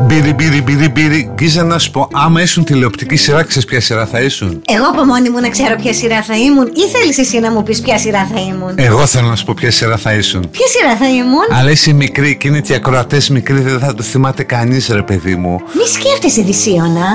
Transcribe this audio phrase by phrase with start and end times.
[0.00, 1.30] Μπύρι, μπύρι, μπύρι, μπύρι.
[1.34, 5.04] Γκίζα να σου πω, άμα ήσουν τηλεοπτική σειρά, ξέρεις ποια σειρά θα ήσουν; Εγώ από
[5.04, 7.98] μόνη μου να ξέρω ποια σειρά θα ήμουν, ή θέλεις εσύ να μου πεις ποια
[7.98, 10.50] σειρά θα ήμουν; Εγώ θέλω να σου πω ποια σειρά θα ήσουν.
[10.50, 13.94] Ποια σειρά θα ήμουν; Αλλά είσαι μικρή και είναι και οι ακροατές μικροί, δεν θα
[13.94, 15.60] το θυμάται κανείς, ρε παιδί μου.
[15.74, 17.06] Μη σκέφτεσαι Δυσίωνα.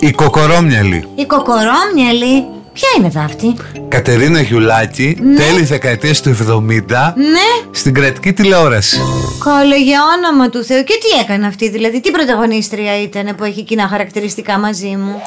[0.00, 1.04] Η κοκορόμυαλη.
[1.14, 2.46] Η κοκορόμυαλη.
[2.78, 3.56] Ποια είναι εδώ αυτή.
[3.88, 7.68] Κατερίνα Γιουλάκη, τέλη δεκαετίας του 70, Ναι.
[7.70, 8.98] στην κρατική τηλεόραση.
[9.44, 10.82] Καλά για όνομα του Θεού.
[10.84, 15.22] Και τι έκανε αυτή δηλαδή, τι πρωταγωνίστρια ήταν που έχει κοινά χαρακτηριστικά μαζί μου;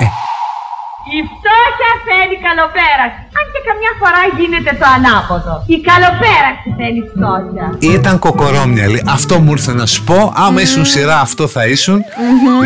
[1.17, 3.19] Η φτώχεια θέλει καλοπέραση.
[3.37, 5.53] Αν και καμιά φορά γίνεται το ανάποδο.
[5.75, 7.65] Η καλοπέραση θέλει φτώχεια.
[7.97, 9.03] Ήταν κοκορόμυαλη.
[9.17, 10.33] Αυτό μου ήρθε να σου πω.
[10.35, 11.99] Άμα ήσουν σειρά, αυτό θα ήσουν.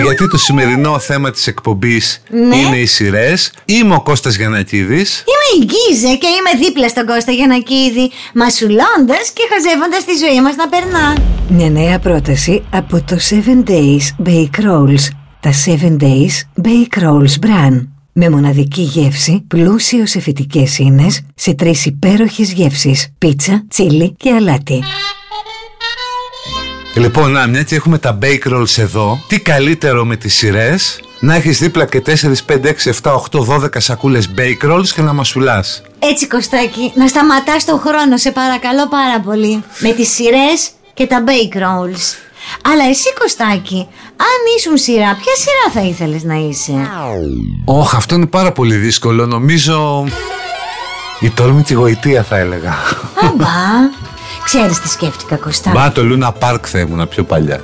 [0.04, 2.56] Γιατί το σημερινό θέμα της εκπομπής Ναι.
[2.56, 3.54] είναι οι σειρές.
[3.66, 9.44] Είμαι ο Κώστας Γιανακίδης Είμαι η Γκίζε και είμαι δίπλα στον Κώστα Γιανακίδη, μασουλώντας και
[9.52, 11.16] χαζεύοντας τη ζωή μας να περνά.
[11.48, 15.04] Μια νέα πρόταση από το 7 Days Bake Rolls.
[15.40, 17.95] Τα 7 Days Bake Rolls Bran.
[18.18, 23.14] Με μοναδική γεύση, πλούσιος σε φυτικές ίνες, σε τρεις υπέροχες γεύσεις.
[23.18, 24.84] Πίτσα, τσίλι και αλάτι.
[26.96, 31.36] Λοιπόν, να, μια και έχουμε τα bake rolls εδώ, τι καλύτερο με τις σειρές; Να
[31.36, 35.82] έχεις δίπλα και 4, 5, 6, 7, 8, 12 σακούλες bake rolls και να μασουλάς.
[36.00, 41.24] Έτσι Κωστάκη, να σταματάς τον χρόνο σε παρακαλώ πάρα πολύ Με τις σειρές και τα
[41.28, 42.25] bake rolls
[42.62, 46.74] Αλλά εσύ Κωστάκη, αν ήσουν σειρά, ποια σειρά θα ήθελες να είσαι;
[47.66, 49.26] Όχ, αυτό είναι πάρα πολύ δύσκολο.
[49.26, 50.06] Νομίζω.
[51.20, 52.76] Η τόλμη τη γοητεία θα έλεγα.
[53.22, 53.46] Αμπά,
[54.44, 57.64] ξέρεις τι σκέφτηκα Κωστάκη Μπα το Luna Park θα ήμουν πιο παλιά.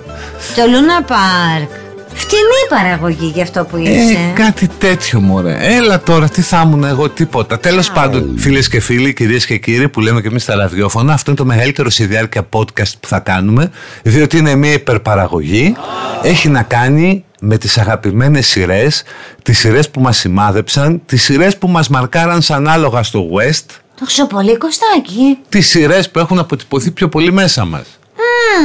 [0.55, 5.57] Το Luna Park Φτηνή παραγωγή για αυτό που είσαι Ε, κάτι τέτοιο μωρέ.
[5.61, 7.59] Έλα τώρα, τι θα ήμουν εγώ, τίποτα.
[7.59, 11.31] Τέλος πάντων, φίλες και φίλοι, κυρίες και κύριοι που λέμε και εμείς στα ραδιόφωνα, αυτό
[11.31, 13.71] είναι το μεγαλύτερο σε διάρκεια podcast που θα κάνουμε,
[14.03, 15.75] διότι είναι μια υπερπαραγωγή.
[16.23, 19.03] Έχει να κάνει με τις αγαπημένες σειρές,
[19.43, 23.65] τις σειρές που μας σημάδεψαν, τις σειρές που μας μαρκάραν σαν άλογα στο West,
[23.99, 27.85] Τόσο πολύ Κωστάκη τις σειρές που έχουν αποτυπωθεί πιο πολύ μέσα μας.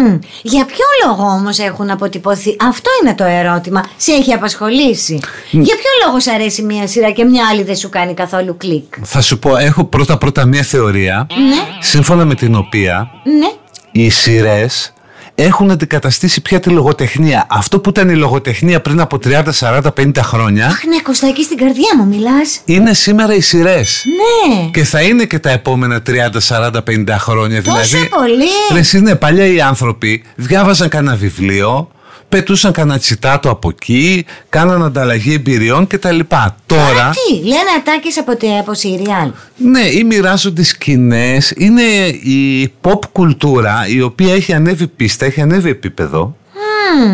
[0.02, 3.84] Μμμ, Για ποιο λόγο όμως έχουν αποτυπωθεί; Αυτό είναι το ερώτημα.
[3.96, 5.20] Σε έχει απασχολήσει.
[5.50, 8.94] Για ποιο λόγο σου αρέσει μια σειρά και μια άλλη δεν σου κάνει καθόλου κλικ;
[9.02, 13.52] Θα σου πω, έχω πρώτα-πρώτα μια θεωρία, Ναι, σύμφωνα με την οποία ναι.
[13.92, 14.92] οι σειρές
[15.38, 17.46] έχουν αντικαταστήσει πια τη λογοτεχνία.
[17.50, 21.56] Αυτό που ήταν η λογοτεχνία πριν από 30, 40, 50 χρόνια Αχ ναι Κωστάκη στην
[21.56, 24.04] καρδιά μου μιλάς είναι σήμερα οι σειρές.
[24.06, 26.10] Ναι Και θα είναι και τα επόμενα 30,
[26.48, 27.62] 40, 50 χρόνια.
[27.62, 31.88] Τόσο δηλαδή, πολύ Ρε, εσύ, ναι, παλιά οι άνθρωποι διάβαζαν κανένα βιβλίο,
[32.36, 36.18] πετούσαν κανένα τσιτάτο από εκεί, κάναν ανταλλαγή εμπειριών κτλ.
[36.66, 41.52] Τώρα, Τι λένε ατάκες από, τε- από σιριάλ ναι, ή μοιράζονται σκηνές.
[41.56, 41.82] Είναι
[42.22, 46.36] η pop κουλτούρα η οποία έχει ανέβει πίστα, έχει ανέβει επίπεδο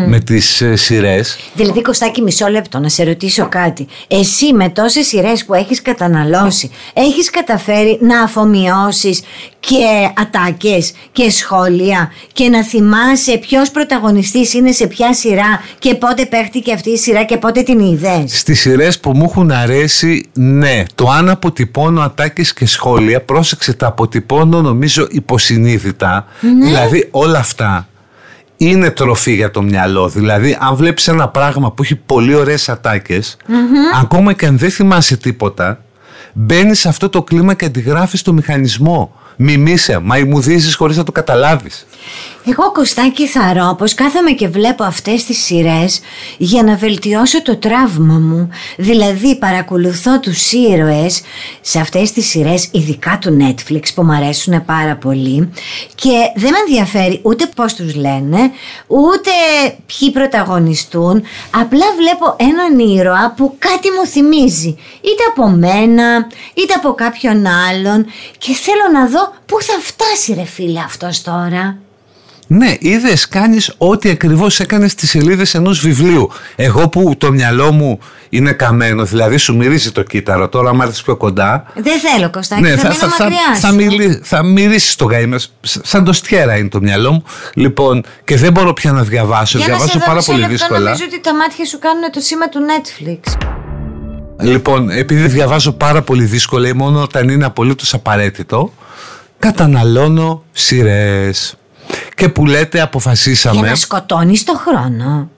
[0.07, 1.37] με τις ε, σειρές.
[1.53, 6.71] Δηλαδή Κωστάκη μισό λεπτό να σε ρωτήσω κάτι Εσύ με τόσες σειρές που έχεις καταναλώσει
[6.93, 9.21] Έχεις καταφέρει να αφομοιώσεις
[9.59, 16.25] και ατάκες και σχόλια Και να θυμάσαι ποιος πρωταγωνιστής είναι σε ποια σειρά Και πότε
[16.25, 20.83] παίχτηκε αυτή η σειρά και πότε την είδες; Στις σειρές που μου έχουν αρέσει, ναι.
[20.95, 26.27] Το αν αποτυπώνω ατάκες και σχόλια, πρόσεξε τα αποτυπώνω νομίζω υποσυνείδητα.
[26.61, 27.87] Δηλαδή όλα αυτά
[28.69, 30.07] είναι τροφή για το μυαλό.
[30.07, 33.37] Δηλαδή αν βλέπεις ένα πράγμα που έχει πολύ ωραίες ατάκες,
[33.99, 35.83] ακόμα και αν δεν θυμάσαι τίποτα,
[36.33, 39.15] μπαίνεις σε αυτό το κλίμα και αντιγράφεις το μηχανισμό.
[39.35, 41.85] Μιμήσε, μαϊμουδίζεις χωρίς να το καταλάβεις.
[42.45, 45.99] Εγώ Κωστάκη θαρώ πως κάθομαι και βλέπω αυτές τις σειρές
[46.37, 48.49] για να βελτιώσω το τραύμα μου.
[48.77, 51.21] Δηλαδή παρακολουθώ τους ήρωες
[51.61, 55.51] σε αυτές τις σειρές ειδικά του Netflix που μου αρέσουν πάρα πολύ
[55.95, 58.51] και δεν με ενδιαφέρει ούτε πώς τους λένε
[58.87, 59.31] ούτε
[59.85, 66.93] ποιοι πρωταγωνιστούν απλά βλέπω έναν ήρωα που κάτι μου θυμίζει είτε από μένα είτε από
[66.93, 68.05] κάποιον άλλον
[68.37, 71.82] και θέλω να δω πού θα φτάσει ρε φίλε αυτός τώρα.
[72.55, 76.29] Ναι, είδες, κάνεις ό,τι ακριβώς έκανες στις σελίδες ενός βιβλίου.
[76.55, 77.99] Εγώ που το μυαλό μου
[78.29, 81.63] είναι καμένο, δηλαδή σου μυρίζει το κύτταρο, τώρα άμα έρθεις πιο κοντά.
[81.75, 83.75] Δεν θέλω Κωστάκη, ναι, θα, μείνω θα, μακριά θα, σου.
[83.75, 87.23] μιλή- θα μυρίσεις το γαΐμα, σ- σαν το στιέρα είναι το μυαλό μου.
[87.53, 90.41] Λοιπόν, και δεν μπορώ πια να διαβάσω, Για να διαβάζω σε δω πάρα μισό πολύ
[90.41, 90.79] λεπτό, δύσκολα.
[90.79, 93.37] Νομίζω ότι τα μάτια σου κάνουν το σήμα του Netflix.
[94.41, 98.73] Λοιπόν, επειδή διαβάζω πάρα πολύ δύσκολα ή μόνο όταν είναι απολύτως απαραίτητο,
[99.39, 101.55] καταναλώνω σειρές.
[102.15, 103.59] Και που λέτε, αποφασίσαμε.
[103.59, 105.29] Για να σκοτώνεις το χρόνο.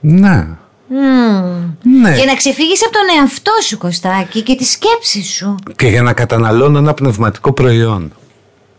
[0.00, 0.46] Ναι.
[2.02, 2.14] Ναι.
[2.14, 5.54] Για να ξεφύγεις από τον εαυτό σου Κωστάκη και τη σκέψη σου.
[5.76, 8.12] Και για να καταναλώνω ένα πνευματικό προϊόν.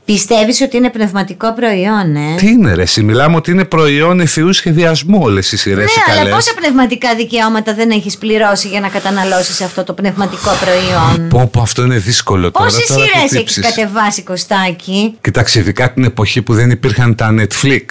[0.05, 4.53] Πιστεύεις ότι είναι πνευματικό προϊόν, ε; Τι είναι ρε, εσύ, μιλάμε ότι είναι προϊόν εφηού
[4.53, 6.33] σχεδιασμού όλες οι σειρές Ναι, οι αλλά καλές.
[6.33, 11.61] πόσα πνευματικά δικαιώματα δεν έχεις πληρώσει για να καταναλώσεις αυτό το πνευματικό προϊόν; Πω, πω,
[11.61, 12.65] αυτό είναι δύσκολο τώρα.
[12.65, 17.15] Πόσες τώρα θα σειρές έχεις τύψεις; κατεβάσει, Κωστάκη; Κοιτάξτε, ειδικά την εποχή που δεν υπήρχαν
[17.15, 17.85] τα Netflix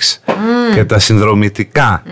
[0.74, 2.02] και τα συνδρομητικα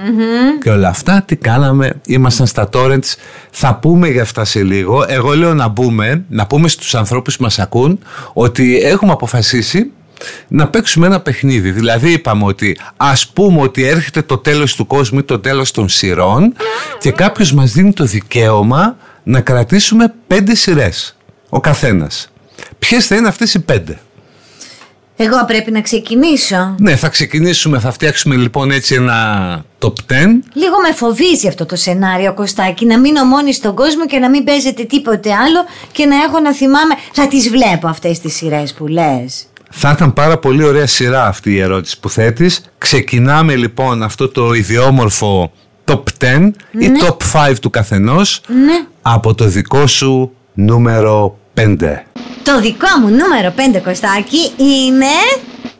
[0.62, 3.14] και όλα αυτά, τι κάναμε, ήμασταν στα torrents,
[3.50, 5.04] θα πούμε για αυτά σε λίγο.
[5.08, 7.98] Εγώ λέω να μπούμε, να πούμε στους ανθρώπους που μας ακούν
[8.32, 9.89] ότι έχουμε αποφασίσει
[10.48, 11.70] να παίξουμε ένα παιχνίδι.
[11.70, 15.88] Δηλαδή είπαμε ότι ας πούμε ότι έρχεται το τέλος του κόσμου ή το τέλος των
[15.88, 16.54] σειρών
[16.98, 21.16] και κάποιος μας δίνει το δικαίωμα να κρατήσουμε πέντε σειρές,
[21.48, 22.30] ο καθένας.
[22.78, 23.98] Ποιες θα είναι αυτές οι πέντε;
[25.16, 26.74] Εγώ πρέπει να ξεκινήσω.
[26.78, 29.92] Ναι, θα ξεκινήσουμε, θα φτιάξουμε λοιπόν έτσι ένα top 10.
[30.52, 34.44] Λίγο με φοβίζει αυτό το σενάριο, Κωστάκη, να μείνω μόνη στον κόσμο και να μην
[34.44, 36.94] παίζεται τίποτε άλλο και να έχω να θυμάμαι.
[37.12, 39.49] Θα τις βλέπω αυτές τις σειρές που λες.
[39.70, 42.62] Θα ήταν πάρα πολύ ωραία σειρά αυτή η ερώτηση που θέτεις.
[42.78, 45.52] Ξεκινάμε λοιπόν αυτό το ιδιόμορφο
[45.84, 48.84] top 10 ή top 5 του καθενός Ναι.
[49.02, 51.76] από το δικό σου νούμερο 5.
[52.42, 55.06] Το δικό μου νούμερο 5, Κωστάκη, είναι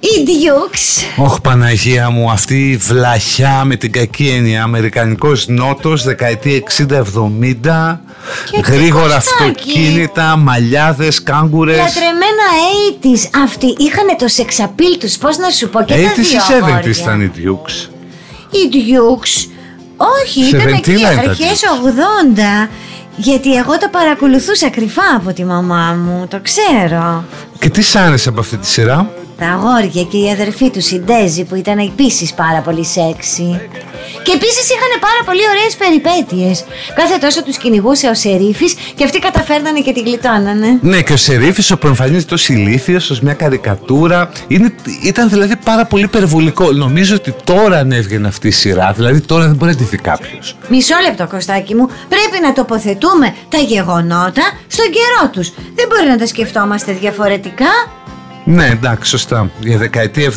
[0.01, 1.05] η Dukes.
[1.25, 8.01] Ωχ Παναγία μου, αυτή η βλαχιά με την κακή έννοια, Αμερικανικός Νότος, δεκαετία 60-70,
[8.51, 9.43] Και τι γρήγορα Κωστάκη.
[9.43, 11.77] αυτοκίνητα, μαλλιάδες, κάγκουρες.
[11.77, 12.47] Λατρεμένα
[13.03, 13.43] 80s.
[13.45, 16.63] Αυτοί είχαν το σεξαπίλ τους, πώς να σου πω, και τα 80s δύο ή 70s
[16.63, 16.91] αγόρια.
[17.03, 17.89] ήταν οι Dukes.
[18.51, 19.49] Οι Dukes.
[19.97, 22.65] Όχι, ήταν εκεί Σεβεντίνα ήταν αρχές Dukes.
[22.65, 22.69] 80.
[23.17, 27.25] Γιατί εγώ τα παρακολουθούσα κρυφά από τη μαμά μου, το ξέρω.
[27.59, 30.99] Και τι σ' άρεσε από αυτή τη σειρά; Τα αγόρια και η αδερφή του η
[30.99, 33.61] Ντέζη που ήταν επίσης πάρα πολύ σεξι.
[34.23, 36.65] Και επίσης είχαν πάρα πολύ ωραίες περιπέτειες.
[36.95, 40.79] Κάθε τόσο τους κυνηγούσε ο Σερίφης και αυτοί καταφέρνανε και τη γλιτώνανε.
[40.81, 44.31] Ναι, και ο Σερίφης όπου εμφανίζεται ως ηλίθιος, ως μια καρικατούρα.
[44.49, 46.73] Είναι, ήταν δηλαδή πάρα πολύ υπερβολικό.
[46.73, 49.97] Νομίζω ότι τώρα αν έβγαινε αυτή η σειρά, δηλαδή τώρα δεν μπορεί να τη δει
[49.97, 50.57] κάποιος.
[50.69, 51.87] Μισό λεπτό, Κωστάκι μου.
[51.87, 55.53] Πρέπει να τοποθετούμε τα γεγονότα στον καιρό τους.
[55.75, 57.99] Δεν μπορεί να τα σκεφτόμαστε διαφορετικά.
[58.45, 59.51] Ναι, εντάξει, σωστά.
[59.61, 60.33] Για δεκαετία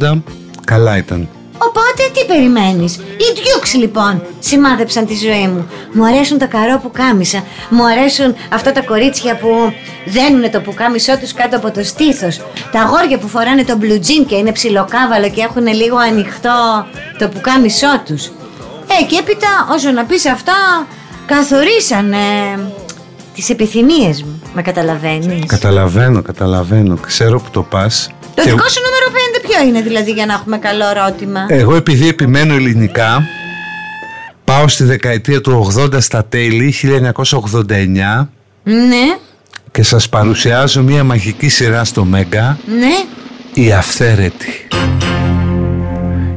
[0.00, 0.22] 70-80
[0.64, 1.28] καλά ήταν.
[1.58, 5.68] Οπότε τι περιμένεις; Οι Dukes λοιπόν σημάδεψαν τη ζωή μου.
[5.92, 7.44] Μου αρέσουν τα καρό που κάμισα.
[7.70, 9.72] Μου αρέσουν αυτά τα κορίτσια που
[10.06, 12.40] δένουν το πουκάμισό τους κάτω από το στήθος.
[12.72, 16.86] Τα αγόρια που φοράνε το blue jean και είναι ψιλοκάβαλο και έχουν λίγο ανοιχτό
[17.18, 18.26] το πουκάμισό τους.
[19.00, 20.86] Ε και έπειτα όσο να πεις αυτά
[21.26, 22.18] καθορίσανε
[23.34, 25.46] τις επιθυμίες μου Με καταλαβαίνεις.
[25.46, 26.96] Καταλαβαίνω, καταλαβαίνω.
[26.96, 28.10] Ξέρω που το πας.
[28.34, 31.74] Το Και δικό σου νούμερο 5 ποιο είναι δηλαδή για να έχουμε καλό ερώτημα; Εγώ
[31.74, 33.22] επειδή επιμένω ελληνικά,
[34.44, 38.28] πάω στη δεκαετία του 80 στα τέλη, 1989
[38.62, 39.16] Ναι,
[39.70, 42.58] και σας παρουσιάζω μια μαγική σειρά στο Μέγκα.
[42.78, 43.62] Ναι.
[43.62, 44.68] Η Αυθαίρετη.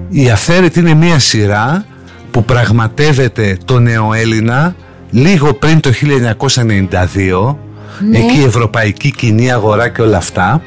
[0.09, 1.85] Η Αυθαίρετη είναι μια σειρά
[2.31, 4.75] που πραγματεύεται το νεοέλληνα
[5.11, 5.91] λίγο πριν το
[6.89, 7.68] 1992
[8.11, 10.61] εκεί η ευρωπαϊκή κοινή αγορά και όλα αυτά.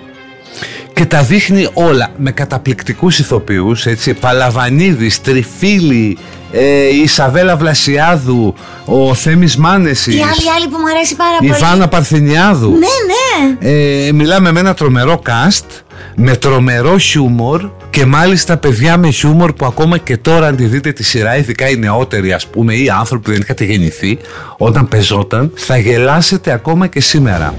[0.92, 6.18] Και τα δείχνει όλα με καταπληκτικούς ηθοποιούς έτσι, Παλαβανίδης, Τριφίλη,
[6.52, 11.46] ε, η Ισαβέλα Βλασιάδου, ο Θέμης Μάνεσης, Η άλλη, άλλη που μου αρέσει πάρα η
[11.46, 11.60] πολύ.
[11.60, 12.70] Βάνα Παρθενιάδου.
[12.70, 13.70] Ναι, ναι.
[14.06, 15.82] ε, μιλάμε με ένα τρομερό cast
[16.14, 20.92] με τρομερό χιούμορ και μάλιστα παιδιά με χιούμορ που ακόμα και τώρα αν τη δείτε
[20.92, 24.18] τη σειρά ειδικά οι νεότεροι ας πούμε ή οι άνθρωποι που δεν είχατε γεννηθεί
[24.56, 27.54] όταν πεζόταν θα γελάσετε ακόμα και σήμερα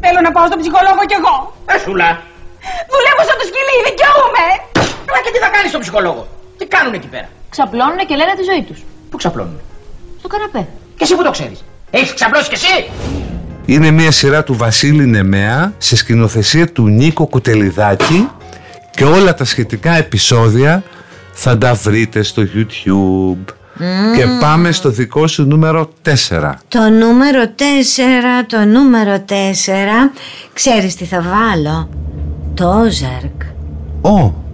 [0.00, 1.34] Θέλω να πάω στον ψυχολόγο κι εγώ.
[1.76, 2.10] Έσουλα.
[2.92, 4.46] Δουλεύω σαν το σκυλί, δικαιούμαι.
[5.08, 6.22] Καλά και τι θα κάνεις στον ψυχολόγο;
[6.58, 8.78] Τι κάνουν εκεί πέρα; Ξαπλώνουν και λένε τη ζωή τους.
[9.10, 9.60] Πού ξαπλώνουν.
[10.20, 10.62] Στο καναπέ.
[10.96, 11.58] Και εσύ που το ξέρεις.
[11.90, 12.76] Έχεις ξαπλώσει κι εσύ;
[13.72, 18.20] είναι μια σειρά του Βασίλη Νεμέα σε σκηνοθεσία του Νίκο Κουτελιδάκη
[19.00, 20.82] και όλα τα σχετικά επεισόδια
[21.32, 23.52] θα τα βρείτε στο YouTube
[24.16, 27.62] και πάμε στο δικό σου νούμερο 4 Το νούμερο 4,
[28.46, 29.32] το νούμερο 4.
[30.52, 31.88] Ξέρεις τι θα βάλω;
[32.54, 33.42] Το Όζαρκ.
[34.00, 34.10] Ω,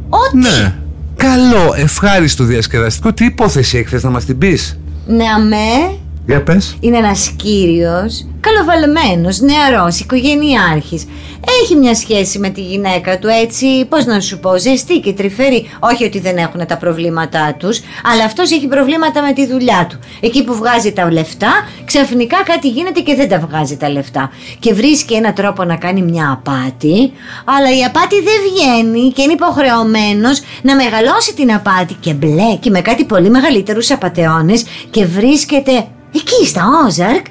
[0.09, 0.37] Ό,τι.
[0.37, 0.75] ναι.
[1.17, 3.13] Καλό, ευχάριστο διασκεδαστικό.
[3.13, 5.99] Τι υπόθεση έχεις να μας την πεις; Ναι, αμέ.
[6.27, 6.77] Για πες.
[6.81, 11.07] Είναι ένας κύριος, καλοβαλμένος, νεαρός, οικογενειάρχης.
[11.63, 15.71] Έχει μια σχέση με τη γυναίκα του έτσι, πώς να σου πω, ζεστή και τρυφερή.
[15.81, 17.81] Όχι ότι δεν έχουν τα προβλήματά τους,
[18.13, 19.99] αλλά αυτός έχει προβλήματα με τη δουλειά του.
[20.21, 21.53] Εκεί που βγάζει τα λεφτά,
[21.85, 24.31] ξαφνικά κάτι γίνεται και δεν τα βγάζει τα λεφτά.
[24.59, 27.13] Και βρίσκει ένα τρόπο να κάνει μια απάτη,
[27.45, 32.81] αλλά η απάτη δεν βγαίνει και είναι υποχρεωμένος να μεγαλώσει την απάτη και μπλέκει με
[32.81, 37.27] κάτι πολύ μεγαλύτερους απατεώνες και βρίσκεται εκεί στα Όζαρκ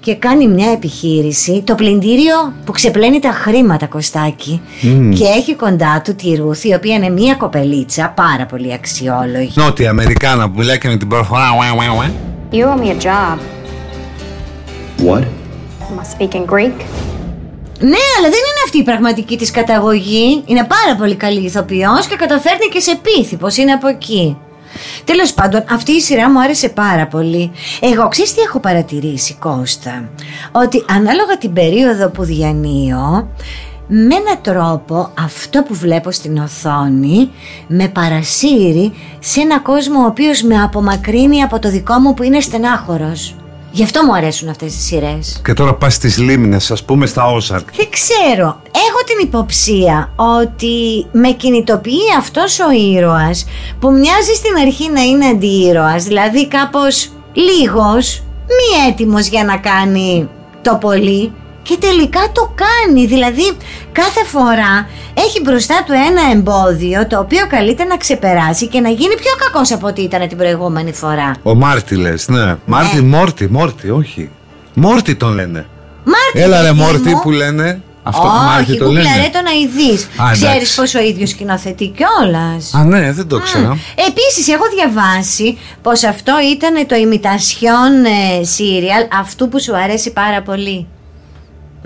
[0.00, 4.60] και κάνει μια επιχείρηση, το πλυντήριο που ξεπλένει τα χρήματα Κωστάκη
[5.14, 9.52] και έχει κοντά του τη Ρούθ η οποία είναι μια κοπελίτσα πάρα πολύ αξιόλογη.
[9.54, 11.46] Νότια Αμερικάνα που μιλάει και με την προφορά.
[11.58, 12.12] ουε, ουε, ουε.
[12.52, 13.38] You owe me a job.
[15.06, 15.24] What?
[15.88, 16.76] Am I speaking Greek?
[17.80, 20.42] Ναι, αλλά δεν είναι αυτή η πραγματική της καταγωγή.
[20.46, 24.36] Είναι πάρα πολύ καλή ηθοποιός και καταφέρνει και σε πείθει πως είναι από εκεί.
[25.04, 27.50] Τέλος πάντων, αυτή η σειρά μου άρεσε πάρα πολύ.
[27.80, 30.08] Εγώ ξέρεις τι έχω παρατηρήσει, Κώστα;
[30.52, 33.28] Ότι ανάλογα την περίοδο που διανύω,
[33.86, 37.30] με έναν τρόπο αυτό που βλέπω στην οθόνη
[37.66, 42.40] με παρασύρει σε ένα κόσμο ο οποίος με απομακρύνει από το δικό μου που είναι
[42.40, 43.34] στενάχωρος.
[43.74, 45.40] Γι' αυτό μου αρέσουν αυτές τις σειρές.
[45.44, 47.68] Και τώρα πας στις λίμνες, ας πούμε στα Όζαρκ.
[47.76, 48.62] Δεν ξέρω.
[48.88, 53.46] Έχω την υποψία ότι με κινητοποιεί αυτός ο ήρωας
[53.78, 60.28] που μοιάζει στην αρχή να είναι αντιήρωας, δηλαδή κάπως λίγος, μη έτοιμος για να κάνει
[60.62, 61.32] το πολύ
[61.64, 63.06] και τελικά το κάνει.
[63.06, 63.52] Δηλαδή
[63.92, 69.14] κάθε φορά έχει μπροστά του ένα εμπόδιο το οποίο καλείται να ξεπεράσει και να γίνει
[69.14, 71.30] πιο κακός από ό,τι ήταν την προηγούμενη φορά.
[71.42, 72.56] Ο Μάρτι λες, ναι.
[72.66, 74.30] Μάρτι, Μόρτι, Μόρτι, όχι.
[74.74, 75.66] Μόρτι τον λένε.
[76.04, 77.20] Μάρτι, Έλα ρε παιδί Μόρτι μου.
[77.20, 77.80] που λένε.
[78.06, 79.04] Αυτό Μάρτι Όχι, το λένε.
[79.08, 80.02] κουκλαρέ το να ειδείς.
[80.04, 80.44] Α, εντάξει.
[80.44, 83.78] Ξέρεις πως ο ίδιος σκηνοθετεί κιόλας; Α, ναι, δεν το ξέρα.
[84.08, 90.42] Επίσης έχω διαβάσει πως αυτό ήταν το imitation ε, serial αυτού που σου αρέσει πάρα
[90.42, 90.86] πολύ.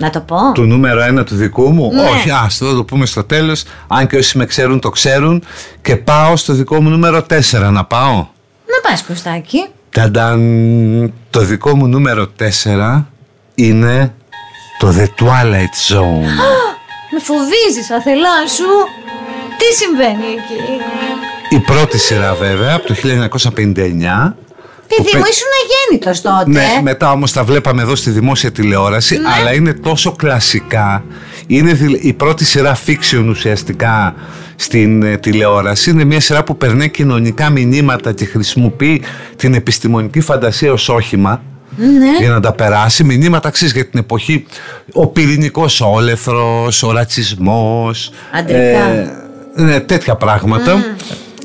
[0.01, 0.51] Να το πω.
[0.53, 2.01] Του νούμερο ένα του δικού μου; Ναι.
[2.01, 3.63] Όχι, άστο, θα το πούμε στο τέλος.
[3.87, 5.43] Αν και όσοι με ξέρουν το ξέρουν.
[5.81, 8.15] Και πάω στο δικό μου νούμερο 4 να πάω.
[8.65, 9.65] Να πας Κωστάκη.
[9.89, 12.27] Ταντάν, το δικό μου νούμερο
[12.63, 13.03] 4
[13.55, 14.13] είναι
[14.79, 16.29] το The Twilight Zone.
[17.11, 18.67] Με φοβίζεις αθελά σου.
[19.57, 20.83] Τι συμβαίνει εκεί;
[21.55, 24.35] Η πρώτη σειρά βέβαια από το 1959.
[24.95, 26.49] Παιδί που μου πε- ήσουν αγέννητος τότε.
[26.75, 29.27] Ναι, μετά όμως τα βλέπαμε εδώ στη δημόσια τηλεόραση, Ναι.
[29.39, 31.03] αλλά είναι τόσο κλασικά.
[31.47, 34.15] Είναι δηλ- η πρώτη σειρά fiction ουσιαστικά
[34.55, 35.89] στην ε, τηλεόραση.
[35.89, 39.01] Είναι μια σειρά που περνάει κοινωνικά μηνύματα και χρησιμοποιεί
[39.35, 41.41] την επιστημονική φαντασία ως όχημα.
[41.77, 42.17] Ναι.
[42.19, 44.45] Για να τα περάσει μηνύματα αξίζει για την εποχή
[44.93, 49.11] ο πυρηνικός όλεθρος, ο ρατσισμός Αντρικά.
[49.55, 50.83] ναι, τέτοια πράγματα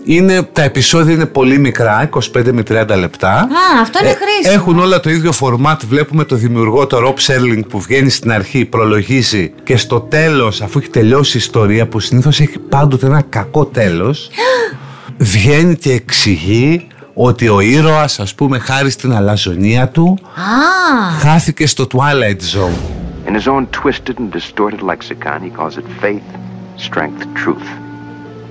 [0.04, 2.20] είναι, τα επεισόδια είναι πολύ μικρά 25
[2.52, 3.46] με 30 λεπτά Α,
[3.80, 4.54] αυτό είναι ε, χρήσιμο.
[4.54, 5.84] Έχουν όλα το ίδιο φορμάτ.
[5.84, 10.78] Βλέπουμε το δημιουργό, το Rob Serling που βγαίνει στην αρχή, προλογίζει και στο τέλος, αφού
[10.78, 14.30] έχει τελειώσει η ιστορία που συνήθως έχει πάντοτε ένα κακό τέλος,
[15.18, 21.86] βγαίνει και εξηγεί ότι ο ήρωας, ας πούμε, χάρη στην αλαζονία του, Α, χάθηκε στο
[21.92, 22.78] Twilight Zone.
[23.26, 26.28] In his own twisted and distorted lexicon, he calls it faith,
[26.76, 27.83] strength, truth.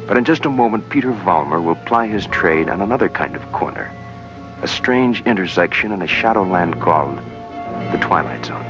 [0.08, 3.44] But in just a moment, Peter Valmer will ply his trade on another kind of
[3.60, 3.88] corner.
[4.68, 7.18] A strange intersection in a shadowland called
[7.92, 8.66] the Twilight Zone.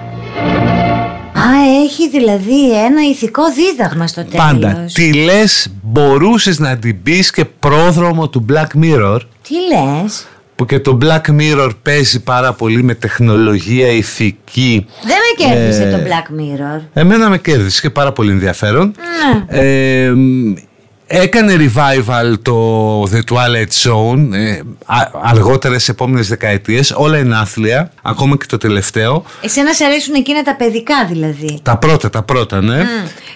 [1.33, 4.45] α, έχει δηλαδή ένα ηθικό δίδαγμα στο τέλος.
[4.45, 4.85] Πάντα.
[4.93, 10.79] Τι λες, μπορούσες να την πεις και πρόδρομο του Black Mirror, Τι λες; που και
[10.79, 14.85] το Black Mirror παίζει πάρα πολύ με τεχνολογία, ηθική.
[15.03, 16.81] Δεν με κέρδισε Ε, το Black Mirror.
[16.93, 18.95] Εμένα με κέρδισε και πάρα πολύ ενδιαφέρον.
[19.51, 19.59] Ναι.
[19.59, 20.53] Ε, μ,
[21.21, 26.91] έκανε revival το The Twilight Zone ε, α- αργότερα σε επόμενες δεκαετίες.
[26.91, 29.23] Όλα είναι άθλια, ακόμα και το τελευταίο.
[29.41, 32.85] Εσένα σε αρέσουν εκείνα τα παιδικά δηλαδή; Τα πρώτα, τα πρώτα, ναι.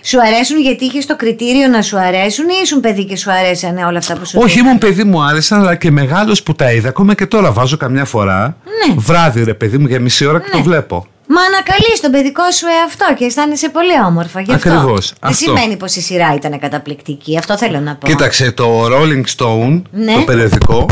[0.03, 3.86] Σου αρέσουν γιατί είχες το κριτήριο να σου αρέσουν ή ήσουν παιδί και σου αρέσανε
[3.86, 6.72] όλα αυτά που σου Όχι, δίνω; ήμουν παιδί μου άρεσαν, αλλά και μεγάλος που τα
[6.72, 6.89] είδα.
[6.89, 8.57] Ακόμα και τώρα βάζω καμιά φορά.
[8.88, 8.93] Ναι.
[8.98, 10.57] Βράδυ, ρε παιδί μου, για μισή ώρα και Ναι.
[10.57, 11.07] το βλέπω.
[11.27, 14.41] Μα ανακαλείς τον παιδικό σου εαυτό και αισθάνεσαι πολύ όμορφα.
[14.41, 14.69] Γι' αυτό.
[14.74, 15.43] Ακριβώς, Δεν αυτό.
[15.43, 17.38] σημαίνει πως η σειρά ήταν καταπληκτική.
[17.38, 18.07] Αυτό θέλω να πω.
[18.07, 20.13] Κοίταξε, το Rolling Stone, Ναι.
[20.13, 20.86] το περιοδικό,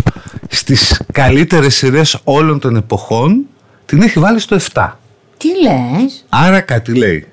[0.49, 3.45] στις καλύτερες σειρές όλων των εποχών,
[3.85, 4.99] την έχει βάλει στο 7.
[5.37, 7.27] Τι λες; Άρα κάτι λέει.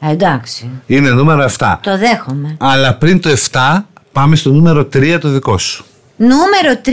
[0.00, 0.70] Ε, εντάξει.
[0.86, 1.78] Είναι νούμερο 7.
[1.82, 2.56] Το δέχομαι.
[2.60, 5.84] Αλλά πριν το 7 πάμε στο νούμερο 3 το δικό σου.
[6.16, 6.88] Νούμερο 3,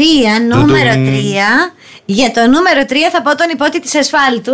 [0.48, 1.06] νούμερο Τουντουμ.
[1.06, 1.74] 3.
[2.06, 4.54] Για το νούμερο 3 θα πω τον υπότι της ασφάλτου.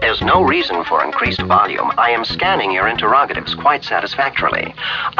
[0.00, 1.88] There's no reason for increased volume.
[2.06, 4.66] I am scanning your interrogatives quite satisfactorily.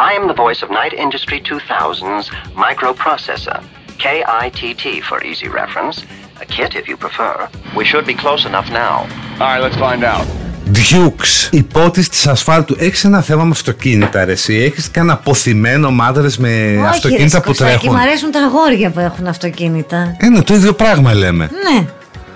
[0.08, 2.26] I am the voice of Night Industry 2000's
[2.66, 3.58] microprocessor.
[4.04, 5.96] KITT for easy reference.
[6.44, 7.35] A kit if you prefer.
[7.78, 8.96] We should be close enough now.
[9.40, 10.26] All right, let's find out.
[10.75, 12.76] Dukes, υπότης της ασφάλτου.
[12.78, 14.54] Έχεις ένα θέμα με αυτοκίνητα, ρε εσύ.
[14.54, 17.96] Έχεις κανένα αποθυμένο μάδρες με Όχι, ρε, αυτοκίνητα που Κωστάκη, τρέχουν.
[17.99, 20.16] Μ' αρέσουν τα αγόρια που έχουν αυτοκίνητα.
[20.23, 21.50] Είναι το ίδιο πράγμα λέμε.
[21.70, 21.80] Ναι.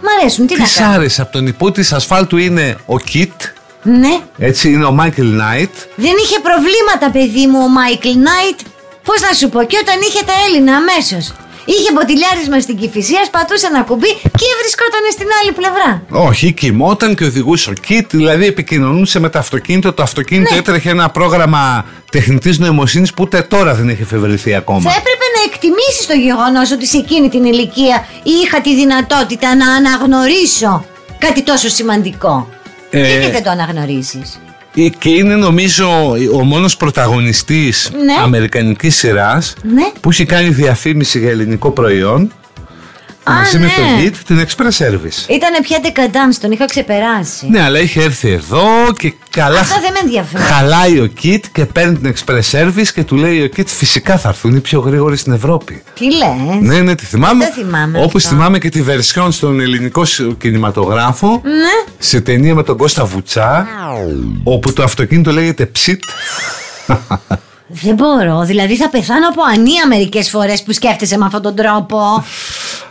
[0.02, 0.46] Μ' αρέσουν.
[0.46, 3.32] Τι, Τι να σ' κάνω; άρεσε από τον ιππότη της ασφάλτου είναι ο Κιτ,
[3.82, 4.18] Ναι.
[4.38, 5.74] έτσι είναι ο Μάικλ Νάιτ.
[5.94, 8.58] Δεν είχε προβλήματα, παιδί μου, ο Μάικλ Νάιτ.
[9.04, 11.32] Πώς να σου πω, και όταν είχε τα Έλληνα αμέσως.
[11.74, 16.02] Είχε μποτιλιάρισμα στην Κηφισία, πατούσε ένα κουμπί και βρισκόταν στην άλλη πλευρά.
[16.28, 19.92] Όχι, κοιμόταν και οδηγούσε ο Κιτ, δηλαδή επικοινωνούσε με το αυτοκίνητο.
[19.92, 20.58] Το αυτοκίνητο Ναι.
[20.58, 24.80] έτρεχε ένα πρόγραμμα τεχνητής νοημοσύνης που ούτε τώρα δεν έχει εφευρεθεί ακόμα.
[24.80, 29.72] Θα έπρεπε να εκτιμήσεις το γεγονός ότι σε εκείνη την ηλικία είχα τη δυνατότητα να
[29.74, 30.84] αναγνωρίσω
[31.18, 32.48] κάτι τόσο σημαντικό.
[32.90, 34.40] Ε, Γιατί δεν το αναγνωρίζεις;
[34.74, 38.12] Ε, Και είναι νομίζω ο μόνος πρωταγωνιστής Ναι.
[38.22, 39.90] αμερικανικής σειράς Ναι.
[40.00, 42.32] που έχει κάνει διαφήμιση για ελληνικό προϊόν
[43.24, 43.72] Α, μαζί με ναι.
[43.76, 45.28] το Git την Express Service.
[45.30, 47.48] Ήτανε πια decadence, τον είχα ξεπεράσει.
[47.50, 48.62] Ναι, αλλά είχε έρθει εδώ
[48.98, 50.42] και καλά Αυτό δεν με ενδιαφέρει.
[50.42, 54.28] χαλάει ο Kit και παίρνει την Express Service και του λέει ο Kit φυσικά θα
[54.28, 55.82] έρθουν οι πιο γρήγοροι στην Ευρώπη.
[55.94, 57.44] Τι λες; Ναι, ναι, τη θυμάμαι.
[57.44, 58.36] Δεν θυμάμαι Όπως αυτό.
[58.36, 61.92] θυμάμαι και τη βερσιόν στον ελληνικό σ- κινηματογράφο Ναι.
[61.98, 63.66] σε ταινία με τον Κώστα Βουτσά
[64.44, 66.02] όπου το αυτοκίνητο λέγεται Ψιτ
[67.72, 68.40] Δεν μπορώ.
[68.44, 72.24] Δηλαδή θα πεθάνω από ανία μερικές φορές που σκέφτεσαι με αυτόν τον τρόπο.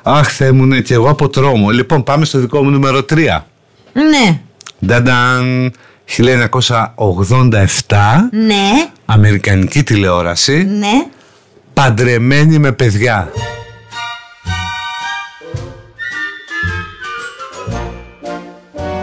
[0.04, 1.70] Αχ, Θεέ μου, ναι, και εγώ από τρόμο.
[1.70, 3.46] Λοιπόν, πάμε στο δικό μου νούμερο 3.
[3.94, 4.40] Ναι.
[4.86, 5.72] Νταντάν,
[6.06, 8.90] 1987, Ναι.
[9.06, 11.06] αμερικανική τηλεόραση, Ναι.
[11.74, 13.32] παντρεμένη με παιδιά.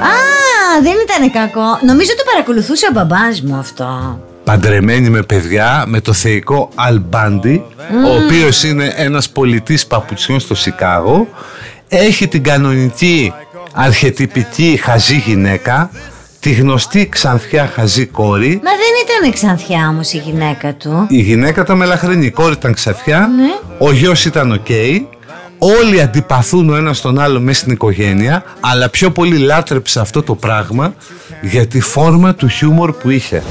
[0.01, 1.79] Α, δεν ήταν κακό.
[1.87, 4.21] Νομίζω το παρακολουθούσε ο μπαμπάς μου αυτό.
[4.47, 7.63] Παντρεμένη με παιδιά με το θεϊκό Αλ Μπάντι,
[8.07, 11.29] ο οποίος είναι ένας πωλητής παπουτσιών στο Σικάγο,
[11.89, 13.33] έχει την κανονική
[13.73, 15.91] αρχετυπική χαζή γυναίκα,
[16.41, 21.07] τη γνωστή ξανθιά χαζή κόρη, Μα δεν ήταν ξανθιά όμως η γυναίκα του.
[21.09, 23.87] Η γυναίκα ήταν μελαχρινή, η κόρη ήταν ξανθιά, Ναι.
[23.87, 24.67] ο γιος ήταν οκ.
[25.59, 30.35] Όλοι αντιπαθούν ο ένας τον άλλο μέσα στην οικογένεια, αλλά πιο πολύ λάτρεψε αυτό το
[30.35, 30.95] πράγμα
[31.41, 33.43] για τη φόρμα του χιούμορ που είχε.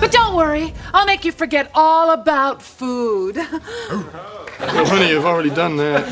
[0.00, 3.36] But don't worry, I'll make you forget all about food.
[3.36, 6.04] Well, honey, you've already done that.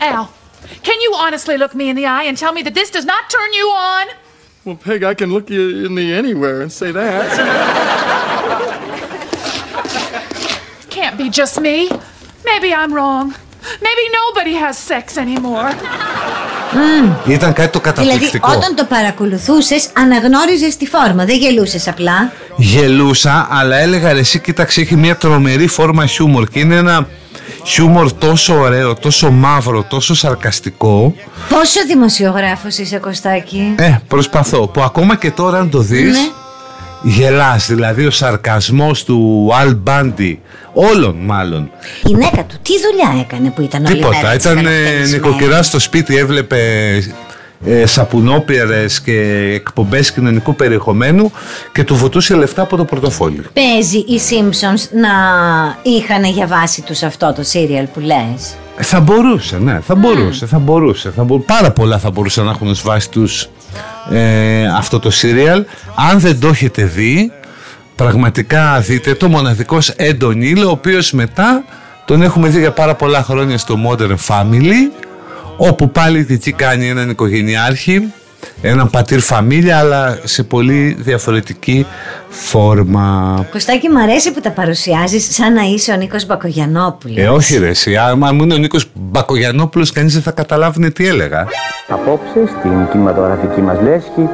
[0.00, 0.32] Al,
[0.82, 3.28] can you honestly look me in the eye and tell me that this does not
[3.30, 4.08] turn you on?
[4.64, 7.30] Well, Peg, I can look you in the anywhere and say that.
[10.90, 11.90] Can't be just me.
[12.44, 13.34] Maybe I'm wrong.
[13.80, 15.70] Maybe nobody has sex anymore.
[17.26, 18.48] Ήταν κάτι το Δηλαδή, καταπληκτικό.
[18.56, 21.24] όταν το παρακολουθούσες, αναγνώριζες τη φόρμα.
[21.24, 22.32] Δεν γελούσες απλά.
[22.56, 27.08] Γελούσα, αλλά έλεγα ρε εσύ κοίταξε έχει μια τρομερή φόρμα χιούμορ και είναι ένα
[27.64, 31.14] χιούμορ τόσο ωραίο, τόσο μαύρο, τόσο σαρκαστικό.
[31.48, 36.28] Πόσο δημοσιογράφος είσαι, Κωστάκη; Ε, προσπαθώ, που ακόμα και τώρα αν το δεις Ναι.
[37.02, 40.40] Γελάς, δηλαδή ο σαρκασμός του Αλ Μπάντι,
[40.72, 41.70] όλων μάλλον.
[42.04, 44.16] Η γυναίκα του, τι δουλειά έκανε που ήταν όλη Τίποτα.
[44.16, 45.10] μέρα Ήταν ε, τσικαλοκτελισμένη.
[45.12, 46.58] νοικοκυρά στο σπίτι, έβλεπε
[47.64, 49.20] ε, σαπουνόπιερες και
[49.54, 51.32] εκπομπές κοινωνικού περιεχομένου
[51.72, 53.42] και του βουτούσε λεφτά από το πορτοφόλι.
[53.52, 55.10] Παίζει οι Simpsons να
[55.82, 60.46] είχαν για βάση τους αυτό το σύριαλ που λες; Ε, Θα μπορούσε, ναι, θα μπορούσε,
[60.46, 61.10] θα μπορούσε.
[61.10, 61.38] Θα μπο...
[61.38, 63.48] Πάρα πολλά θα μπορούσαν να έχουν ως βάση τους
[64.12, 65.64] ε, αυτό το σύριαλ.
[66.10, 67.32] Αν δεν το έχετε δει,
[67.96, 71.64] πραγματικά δείτε το μοναδικός Έντον Ήλ, ο οποίος μετά
[72.04, 75.04] τον έχουμε δει για πάρα πολλά χρόνια στο Modern Family,
[75.56, 78.12] όπου πάλι τι κάνει έναν οικογενειάρχη,
[78.62, 81.86] έναν πατήρ φαμίλια, αλλά σε πολύ διαφορετική
[82.28, 83.46] φόρμα.
[83.50, 87.16] Κωστάκη, μου αρέσει που τα παρουσιάζεις σαν να είσαι ο Νίκος Μπακογιανόπουλος.
[87.16, 91.46] Ε, όχι ρε εσύ, άμα ήμουν ο Νίκος Μπακογιανόπουλος κανείς δεν θα καταλάβει τι έλεγα.
[91.88, 94.28] Απόψε στην κινηματογραφική μας λέσχη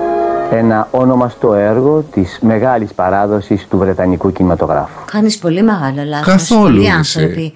[0.50, 5.04] ένα ονομαστό έργο της μεγάλης παράδοσης του Βρετανικού κινηματογράφου.
[5.12, 6.26] Κάνεις πολύ μεγάλο λάθος.
[6.26, 7.52] Καθόλου, Πολλοί ρε, άνθρωποι εσύ.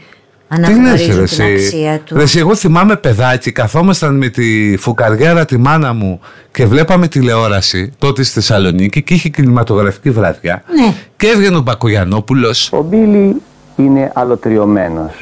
[0.55, 2.17] Τι λες ρε αναγνωρίζουν την εσύ; αξία του.
[2.17, 6.21] Ρε εσύ, εγώ θυμάμαι παιδάκι, καθόμασταν με τη φουκαριέρα τη μάνα μου
[6.53, 10.95] και βλέπαμε τηλεόραση τότε στη Θεσσαλονίκη και είχε κινηματογραφική βραδιά Ναι.
[11.17, 13.43] και έβγαινε ο Μπακογιανόπουλος Ο Μπίλι
[13.77, 15.13] είναι αλωτριωμένος.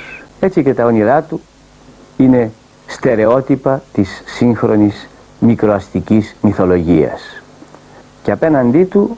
[0.40, 1.40] Έτσι και τα όνειρά του
[2.16, 2.50] είναι
[2.86, 7.42] στερεότυπα της σύγχρονης μικροαστικής μυθολογίας.
[8.22, 9.16] Και απέναντί του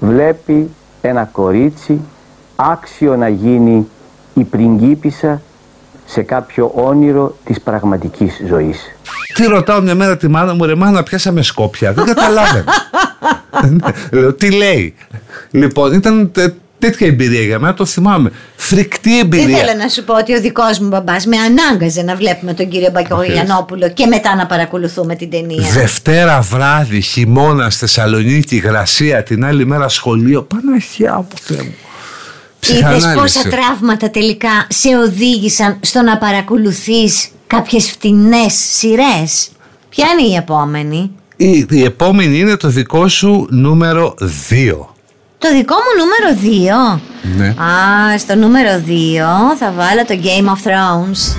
[0.00, 2.00] βλέπει ένα κορίτσι
[2.56, 3.88] άξιο να γίνει
[4.34, 5.42] η πριγκίπισσα
[6.06, 8.78] σε κάποιο όνειρο της πραγματικής ζωής.
[9.34, 11.92] Τι ρωτάω μια μέρα τη μάνα μου, ρε μάνα, πιάσαμε σκόπια.
[11.92, 12.64] Δεν καταλάβαινα.
[14.12, 14.94] Λέω, τι λέει.
[15.50, 18.30] Λοιπόν, ήταν τε- τέτοια εμπειρία για μένα, το θυμάμαι.
[18.56, 19.48] Φρικτή εμπειρία.
[19.56, 22.90] Ήθελα να σου πω ότι ο δικός μου μπαμπάς με ανάγκαζε να βλέπουμε τον κύριο
[22.92, 25.68] Μπακογιανόπουλο και μετά να παρακολουθούμε την ταινία.
[25.72, 30.42] Δευτέρα βράδυ, χειμώνα, Θεσσαλονίκη, Γρασία, την άλλη μέρα σχολείο.
[30.42, 31.74] Παναγιά μου, Θεέ μου.
[32.68, 33.14] Είδες Ψυχανάλυση.
[33.14, 39.48] πόσα τραύματα τελικά σε οδήγησαν στο να παρακολουθείς κάποιες φτηνές σειρές;
[39.88, 44.24] Ποια είναι η επόμενη; Η, η επόμενη είναι το δικό σου νούμερο 2.
[45.38, 46.38] Το δικό μου νούμερο
[46.96, 47.00] 2.
[47.36, 47.46] Ναι.
[47.48, 51.36] Α, στο νούμερο 2 θα βάλω το Game of Thrones.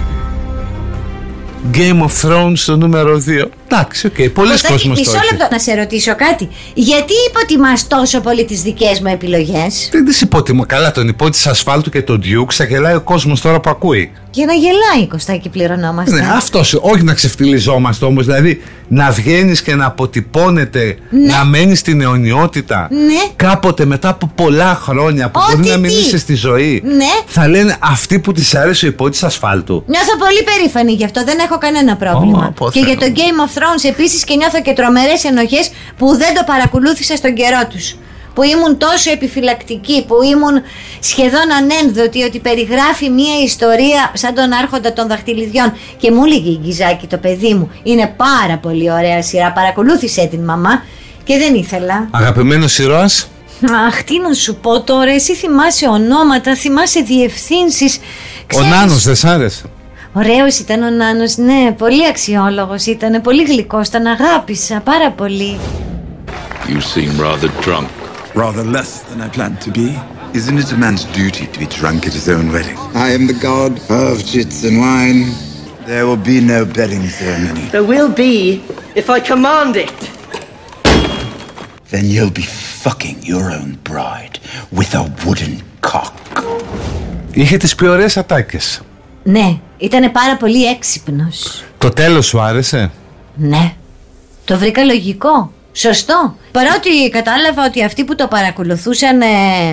[1.74, 3.46] Game of Thrones στο νούμερο 2.
[3.74, 4.14] Εντάξει, OK.
[4.18, 4.32] Okay.
[4.34, 5.32] Πολλοί Κωστάκη, κόσμος το Μισό έχει.
[5.34, 6.50] λεπτό να σε ρωτήσω κάτι.
[6.74, 10.92] Γιατί υποτιμάς τόσο πολύ τις δικές μου επιλογές; Δεν τις υποτιμώ καλά.
[10.92, 14.12] Τον ιππότη της ασφάλτου και τον Duke θα γελάει ο κόσμος τώρα που ακούει.
[14.32, 16.16] Για να γελάει Κωστάκη πληρωνόμαστε.
[16.16, 18.26] Ναι, αυτός όχι να ξεφτιλιζόμαστε όμως.
[18.26, 21.34] Δηλαδή να βγαίνεις και να αποτυπώνεται, Ναι.
[21.34, 22.88] να μένεις στην αιωνιότητα.
[22.92, 23.32] Ναι.
[23.36, 25.98] Κάποτε μετά από πολλά χρόνια που Ό,τι μπορεί να μην τι.
[25.98, 27.06] είσαι στη ζωή, Ναι.
[27.26, 29.84] θα λένε αυτοί που της άρεσε ο ιππότη της ασφάλτου.
[29.88, 32.46] Νιώθω πολύ περήφανη γι' αυτό, δεν έχω κανένα πρόβλημα.
[32.48, 32.94] Ω, πω και Θεέ.
[32.94, 37.16] για το Game of Thrones επίσης και νιώθω και τρομερές ενοχές που δεν το παρακολούθησα
[37.16, 37.96] στον καιρό τους.
[38.34, 40.62] Που ήμουν τόσο επιφυλακτική, που ήμουν
[41.00, 45.74] σχεδόν ανένδοτη ότι περιγράφει μία ιστορία σαν τον Άρχοντα των Δαχτυλιδιών.
[45.98, 49.52] Και μου έλεγε η Γκυζάκη, το παιδί μου, είναι πάρα πολύ ωραία σειρά.
[49.52, 50.84] Παρακολούθησε την μαμά
[51.24, 52.08] και δεν ήθελα.
[52.12, 53.28] Αγαπημένος ήρωας;
[53.88, 58.00] Αχ, τι να σου πω τώρα, εσύ θυμάσαι ονόματα, θυμάσαι διευθύνσεις.
[58.56, 59.64] Ο Νάνος δεν σ' άρεσε.
[60.16, 65.60] Ωραίο ήταν ο Νάνο, ναι, πολύ αξιόλογο ήταν, πολύ γλυκό, τον αγάπησα πάρα πολύ.
[66.68, 67.88] You seem rather drunk.
[68.36, 69.88] Rather less than I planned to be.
[70.40, 72.78] Isn't it a man's duty to be drunk at his own wedding?
[73.06, 75.22] I am the god of chits and wine.
[75.92, 77.66] There will be no bedding ceremony.
[77.76, 78.36] There will be
[79.02, 80.00] if I command it.
[81.94, 82.48] Then you'll be
[82.84, 84.36] fucking your own bride
[84.78, 85.54] with a wooden
[85.90, 86.14] cock.
[87.32, 88.60] Είχε τι πιο ωραίε ατάκε.
[89.24, 91.64] Ναι, ήταν πάρα πολύ έξυπνος.
[91.78, 92.92] Το τέλος σου άρεσε;
[93.36, 93.74] Ναι,
[94.46, 95.52] το βρήκα λογικό.
[95.76, 96.36] Σωστό.
[96.52, 99.26] Παρότι κατάλαβα ότι αυτοί που το παρακολουθούσαν ε,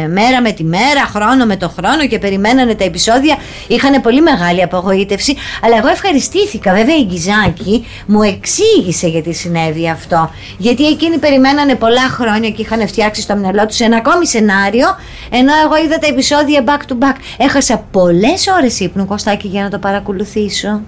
[0.08, 3.36] μέρα με τη μέρα, χρόνο με το χρόνο και περιμένανε τα επεισόδια
[3.68, 5.36] είχαν πολύ μεγάλη απογοήτευση.
[5.62, 6.72] Αλλά εγώ ευχαριστήθηκα.
[6.72, 10.30] Βέβαια η Γκυζάκη μου εξήγησε γιατί συνέβη αυτό.
[10.58, 14.86] Γιατί εκείνοι περιμένανε πολλά χρόνια και είχαν φτιάξει στο μυαλό τους ένα ακόμη σενάριο.
[15.30, 17.16] Ενώ εγώ είδα τα επεισόδια back to back.
[17.38, 20.80] Έχασα πολλές ώρες ύπνου Κωστάκη για να το παρακολουθήσω.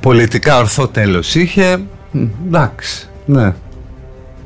[0.00, 1.76] Πολιτικά ορθό τέλος είχε.
[2.10, 3.52] Μ, Εντάξει, ναι.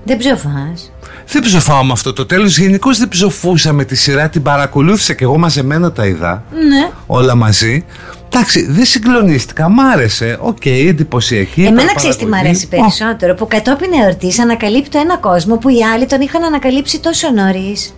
[0.04, 0.92] Δεν ψοφάς.
[1.26, 2.58] Δεν ψοφάω με αυτό το τέλος.
[2.58, 4.28] Γενικώς δεν ψοφούσα με τη σειρά.
[4.28, 6.42] Την παρακολούθησα και εγώ μαζεμένα τα είδα.
[6.52, 6.90] Ναι.
[7.06, 7.84] Όλα μαζί.
[8.26, 9.68] Εντάξει, δεν συγκλονίστηκα.
[9.68, 10.38] Μ' άρεσε.
[10.40, 11.62] Οκ, εντυπωσιακή.
[11.62, 12.96] Εμένα ξέρεις τι μ' αρέσει παραγωγή.
[12.96, 13.34] περισσότερο.
[13.34, 17.94] Που κατόπιν εορτής ανακαλύπτω ένα κόσμο που οι άλλοι τον είχαν ανακαλύψει τόσο νωρίς.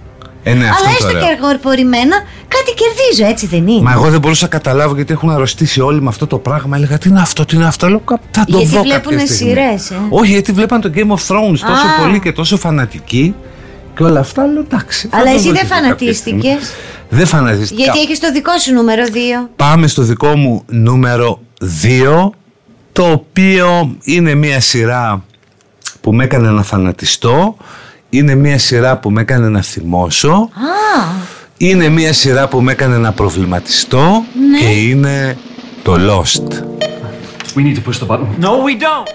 [0.48, 1.20] Ε, ναι, αυτό Αλλά είναι το έστω ωραίο.
[1.28, 2.16] και αργορπορημένα
[2.48, 6.00] κάτι κερδίζω, έτσι δεν είναι; Μα εγώ δεν μπορούσα να καταλάβω γιατί έχουν αρρωστήσει όλοι
[6.02, 6.76] με αυτό το πράγμα.
[6.76, 9.35] Έλεγα τι είναι αυτό, τι είναι αυτό; Λέω, «Κα- θα το Γιατί δω βλέπουνε κάποια
[9.35, 9.52] στιγμή».
[9.52, 12.02] σειρές, ε; Όχι, γιατί βλέπαν το Game of Thrones τόσο Α.
[12.02, 13.35] πολύ και τόσο φανατικοί
[13.96, 14.46] και όλα αυτά.
[14.46, 15.09] Λέω εντάξει.
[15.09, 16.42] θα Αλλά το εσύ δω δεν και εγώ κάποια στιγμή».
[16.42, 16.76] φανατίστηκε.
[17.09, 17.82] Δεν φανατίστηκα.
[17.82, 19.48] Γιατί έχεις το δικό σου νούμερο 2.
[19.56, 21.40] Πάμε στο δικό μου νούμερο
[21.82, 22.30] 2
[22.92, 25.24] το οποίο είναι μια σειρά
[26.00, 27.56] που με έκανε να φανατιστώ
[28.16, 31.05] είναι μια σειρά που με έκανε να θυμώσω Α,
[31.57, 34.59] είναι μια σειρά που με έκανε να προβληματιστώ Ναι.
[34.59, 35.37] και είναι
[35.83, 36.62] το Lost
[37.57, 38.26] We need to push the button.
[38.40, 39.09] No, we don't.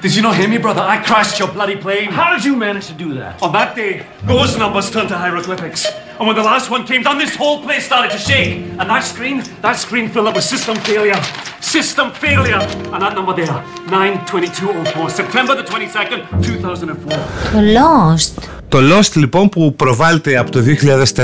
[0.00, 0.80] Did you not hear me, brother?
[0.80, 2.10] I crashed your bloody plane.
[2.12, 3.42] How did you manage to do that?
[3.42, 5.86] On that day, those numbers turned to hieroglyphics.
[6.18, 8.50] And when the last one came down, this whole place started to shake.
[8.78, 11.20] And that screen, that screen filled up with system failure.
[11.58, 12.62] System failure.
[12.92, 13.58] And that number there,
[13.90, 17.18] 92204, September the 22nd, 2004.
[17.52, 18.48] το Lost.
[18.68, 20.60] Το Lost λοιπόν που προβάλλεται από το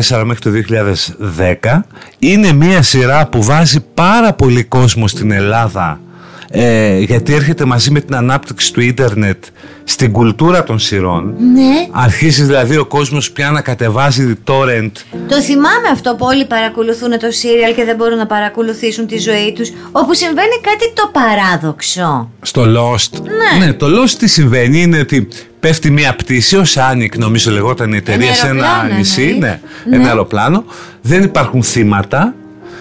[0.09, 0.51] 2004 μέχρι το
[1.39, 1.81] 2010
[2.19, 6.01] είναι μια σειρά που βάζει πάρα πολύ κόσμο στην Ελλάδα
[6.57, 9.45] ε, γιατί έρχεται μαζί με την ανάπτυξη του ίντερνετ
[9.85, 11.87] στην κουλτούρα των σειρών Ναι.
[11.91, 14.91] αρχίζει δηλαδή ο κόσμος πια να κατεβάζει torrent
[15.29, 19.53] Το θυμάμαι αυτό που όλοι παρακολουθούν το σύριαλ και δεν μπορούν να παρακολουθήσουν τη ζωή
[19.55, 23.21] τους Όπου συμβαίνει κάτι το παράδοξο στο Lost
[23.59, 23.73] Ναι.
[23.73, 25.29] το Lost τι συμβαίνει είναι ότι
[25.61, 29.39] πέφτει μια πτήση ως Άνικ νομίζω λεγόταν η εταιρεία Ένα σε ένα αεροπλάνο νησί εννοείς.
[29.41, 29.97] ναι, Ναι.
[29.97, 30.65] ένα αεροπλάνο
[31.03, 32.35] δεν υπάρχουν θύματα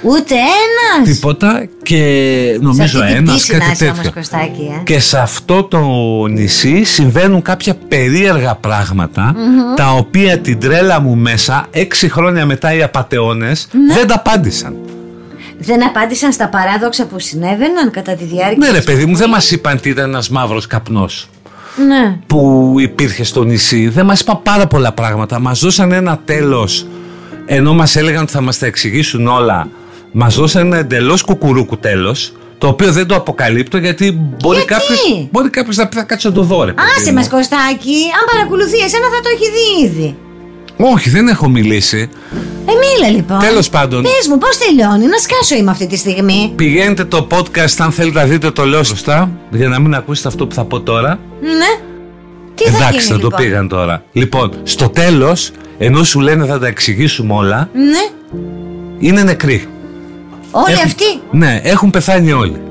[0.05, 1.95] Ούτε ένας τίποτα και
[2.53, 4.11] Σε νομίζω αυτή την ένας πτήση να κάτι είσαι όμως τέτοιο.
[4.13, 4.83] Κωστάκη ε.
[4.83, 5.79] Και σε αυτό το
[6.29, 9.75] νησί συμβαίνουν κάποια περίεργα πράγματα Μμμ.
[9.75, 13.93] τα οποία την τρέλα μου μέσα έξι χρόνια μετά οι απατεώνες Ναι.
[13.93, 14.75] δεν τα απάντησαν.
[15.57, 19.29] Δεν απάντησαν στα παράδοξα που συνέβαιναν κατά τη διάρκεια Ναι ρε της παιδί μου δεν
[19.29, 21.29] μας είπαν τι ήταν ένας μαύρος καπνός
[21.87, 23.87] Ναι που υπήρχε στο νησί.
[23.87, 25.39] Δεν μας είπαν πάρα πολλά πράγματα.
[25.39, 26.85] Μας δώσαν ένα τέλος
[27.45, 29.67] ενώ μας έλεγαν ότι θα μας τα εξηγήσουν όλα.
[30.15, 34.11] Μας δώσαν ένα εντελώς κουκουρούκου τέλος το οποίο δεν το αποκαλύπτω γιατί
[34.43, 37.09] μπορεί Γιατί; κάποιος, μπορεί κάποιος να πει θα κάτσω να το δω ρε παιδί Άσε
[37.11, 37.17] μου».
[37.17, 40.15] μας Κωστάκη Αν παρακολουθεί εσένα θα το έχει δει ήδη
[40.77, 42.09] Όχι δεν έχω μιλήσει
[42.65, 44.01] Ε μίλα λοιπόν Τέλος πάντων.
[44.03, 48.19] Πες μου πώς τελειώνει Να σκάσω είμαι αυτή τη στιγμή Πηγαίνετε το podcast αν θέλετε
[48.19, 51.81] να δείτε το λέω σωστά για να μην ακούσετε αυτό που θα πω τώρα Ναι
[52.55, 56.45] Τι θα Εντάξει γίνει θα το λοιπόν; πήγαν τώρα Λοιπόν στο τέλος ενώ σου λένε
[56.45, 58.09] θα τα εξηγήσουμε όλα, Ναι.
[58.99, 59.67] είναι νεκροί.
[60.55, 62.61] Όλοι Έχουν- αυτοί; Ναι, έχουν πεθάνει όλοι.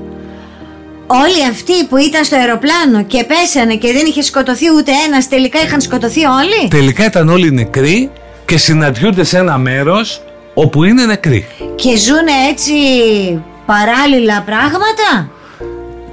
[1.07, 5.61] Όλοι αυτοί που ήταν στο αεροπλάνο και πέσανε και δεν είχε σκοτωθεί ούτε ένας τελικά
[5.63, 8.11] είχαν σκοτωθεί όλοι; Τελικά ήταν όλοι νεκροί
[8.45, 10.23] και συναντιούνται σε ένα μέρος
[10.55, 11.47] όπου είναι νεκροί.
[11.75, 12.73] Και ζουνε έτσι
[13.67, 15.31] παράλληλα πράγματα;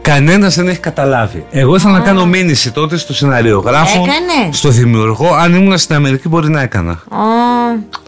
[0.01, 1.45] Κανένας δεν έχει καταλάβει.
[1.51, 5.33] Εγώ ήθελα να κάνω μήνυση τότε στο σεναριογράφο, Έκανες; στο δημιουργό.
[5.33, 7.03] Αν ήμουν στην Αμερική μπορεί να έκανα.
[7.11, 7.23] Ω,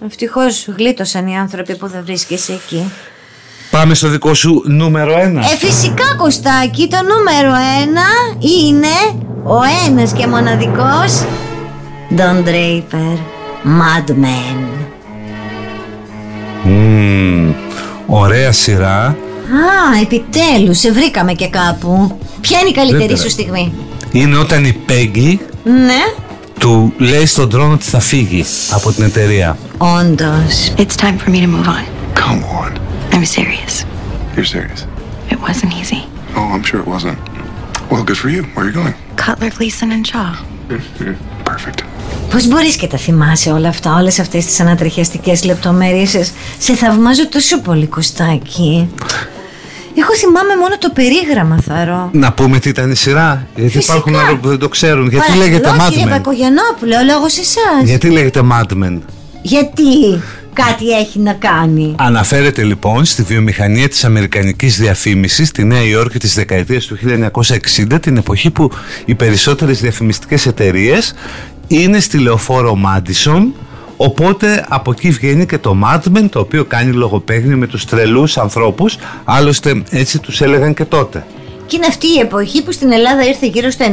[0.05, 2.91] ευτυχώς γλίτωσαν οι άνθρωποι που δεν βρίσκεσαι εκεί.
[3.71, 5.39] Πάμε στο δικό σου νούμερο ένα.
[5.41, 8.03] Ε, φυσικά Κωστάκη, το νούμερο ένα
[8.39, 11.23] είναι ο ένας και μοναδικός
[12.17, 13.17] Don Draper,
[13.65, 14.57] Mad Men.
[16.63, 17.51] Μμμ,
[18.05, 19.05] ωραία σειρά.
[19.05, 22.17] Α, επιτέλους, σε βρήκαμε και κάπου.
[22.41, 23.41] Ποια είναι η καλύτερη Δεν σου πειράζει.
[23.41, 23.73] στιγμή;
[24.11, 26.03] Είναι όταν η Πέγγι Ναι,
[26.59, 29.57] του λέει στον τρόνο ότι θα φύγει από την εταιρεία.
[29.77, 30.73] όντως.
[30.77, 31.83] It's time for me to move on.
[32.19, 32.80] Come on.
[33.13, 33.73] I'm serious.
[34.35, 34.81] You're serious?
[35.33, 36.01] It wasn't easy.
[36.37, 37.19] Oh, I'm sure it wasn't.
[37.91, 38.41] Well, good for you.
[38.53, 38.95] Where are you going?
[39.25, 40.31] Cutler, Gleason, and Shaw.
[41.49, 41.79] Perfect.
[42.31, 47.29] Πώς μπορείς και τα θυμάσαι όλα αυτά, όλες αυτές τις ανατριχιαστικές λεπτομέρειες; Σε- Σε θαυμάζω
[47.29, 48.89] τόσο πολύ, Κωστάκη.
[49.97, 52.09] Εγώ θυμάμαι μόνο το περίγραμμα, Θαρώ.
[52.13, 53.93] Να πούμε τι ήταν η σειρά, γιατί Φυσικά.
[53.93, 55.01] υπάρχουν άνθρωποι που δεν το ξέρουν.
[55.09, 57.83] Γιατί Παρακαλώ, λέγεται κύριε Mad Men; Πακογιανόπουλε, ο λόγος εσάς.
[57.83, 58.99] Γιατί λέγεται Mad Men;
[59.41, 60.21] Γιατί;
[60.53, 61.95] Κάτι έχει να κάνει.
[61.97, 66.97] Αναφέρεται λοιπόν στη βιομηχανία της αμερικανικής διαφήμισης στη Νέα Υόρκη της δεκαετίας του
[67.91, 68.71] 1960 την εποχή που
[69.05, 71.13] οι περισσότερες διαφημιστικές εταιρείες
[71.67, 73.53] είναι στη λεωφόρο Μάντισον
[73.97, 78.37] οπότε από εκεί βγαίνει και το Mad Men το οποίο κάνει λογοπαίγνιο με τους τρελούς
[78.37, 81.25] ανθρώπους άλλωστε έτσι τους έλεγαν και τότε.
[81.71, 83.91] Και είναι αυτή η εποχή που στην Ελλάδα ήρθε γύρω στο 90,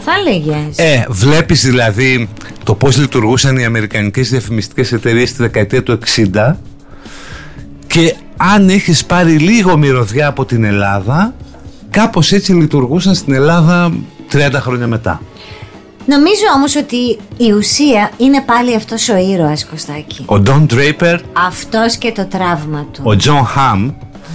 [0.00, 0.78] θα έλεγες.
[0.78, 2.28] Ε, βλέπεις δηλαδή
[2.64, 5.98] το πώς λειτουργούσαν οι αμερικανικές διαφημιστικές εταιρείες στη δεκαετία του
[6.34, 6.54] 60
[7.86, 11.34] και αν έχεις πάρει λίγο μυρωδιά από την Ελλάδα
[11.90, 13.92] κάπως έτσι λειτουργούσαν στην Ελλάδα
[14.32, 15.22] 30 χρόνια μετά.
[16.06, 20.24] Νομίζω όμως ότι η ουσία είναι πάλι αυτός ο ήρωας, Κωστάκη.
[20.26, 23.02] Ο Don Draper, Αυτός και το τραύμα του.
[23.04, 23.90] ο Jon Hamm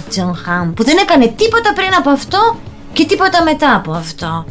[0.08, 2.56] Τζον Χαμ, που δεν έκανε τίποτα πριν από αυτό
[2.96, 4.46] και τίποτα μετά από αυτό.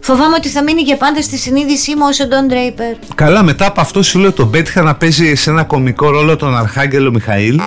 [0.00, 2.94] Φοβάμαι ότι θα μείνει για πάντα στη συνείδησή μου ως ο Ντόν Ντρέιπερ.
[3.14, 6.56] Καλά μετά από αυτό σου λέω τον πέτυχα να παίζει σε ένα κομικό ρόλο τον
[6.56, 7.60] Αρχάγγελο Μιχαήλ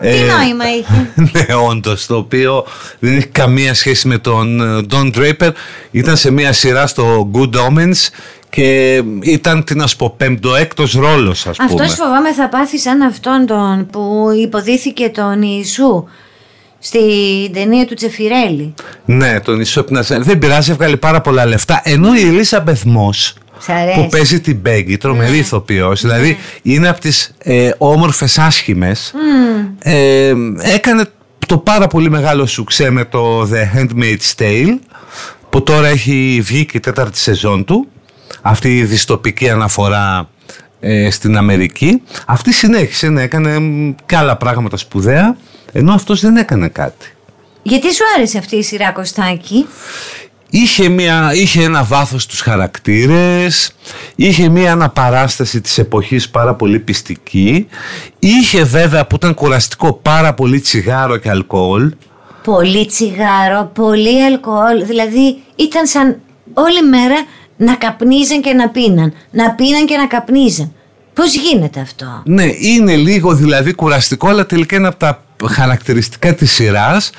[0.00, 1.10] Τι Ε, νόημα είχε.
[1.32, 2.66] ναι, όντως, το οποίο
[2.98, 5.50] δεν έχει καμία σχέση με τον ε, Don Draper.
[5.90, 8.08] Ήταν σε μια σειρά στο Good Omens
[8.50, 11.70] και ήταν, τι να σου πω, πέμπτο-έκτος ρόλος, ας πούμε.
[11.70, 16.04] Αυτός φοβάμαι θα πάθει σαν αυτόν τον που υποδίθηκε τον Ιησού
[16.86, 18.74] στην ταινία του Τσεφιρέλη.
[19.04, 20.00] Ναι, τον Ισόπινα.
[20.00, 21.80] Δεν πειράζει, έβγαλε πάρα πολλά λεφτά.
[21.84, 24.00] Ενώ η Ελίσσα Μπεθμός Σ' αρέσει.
[24.00, 29.74] που παίζει την Μπέγκη, τρομερή ηθοποιός, δηλαδή είναι από τις ε, όμορφες άσχημες, Μμμ.
[29.82, 30.32] ε,
[30.74, 31.04] έκανε
[31.46, 34.78] το πάρα πολύ μεγάλο σουξέ με το The Handmaid's Tale
[35.50, 37.86] που τώρα έχει βγει και η τέταρτη σεζόν του
[38.42, 40.28] αυτή η δυστοπική αναφορά
[40.80, 45.36] ε, στην Αμερική αυτή συνέχισε να έκανε μ, και άλλα πράγματα σπουδαία
[45.76, 47.14] ενώ αυτός δεν έκανε κάτι
[47.62, 49.66] Γιατί σου άρεσε αυτή η σειρά Κωστάκη;
[50.50, 53.72] Είχε, μια, είχε ένα βάθος στους χαρακτήρες,
[54.14, 57.66] είχε μια αναπαράσταση της εποχής πάρα πολύ πιστική,
[58.18, 61.92] είχε βέβαια που ήταν κουραστικό πάρα πολύ τσιγάρο και αλκοόλ,
[62.44, 64.84] Πολύ τσιγάρο, πολύ αλκοόλ.
[64.86, 66.20] Δηλαδή ήταν σαν
[66.54, 69.12] όλη μέρα να καπνίζαν και να πίναν.
[69.30, 70.72] Να πίναν και να καπνίζαν.
[71.14, 76.52] Πώς γίνεται αυτό; Ναι, είναι λίγο δηλαδή κουραστικό, αλλά τελικά είναι από τα χαρακτηριστικά της
[76.52, 77.10] σειράς,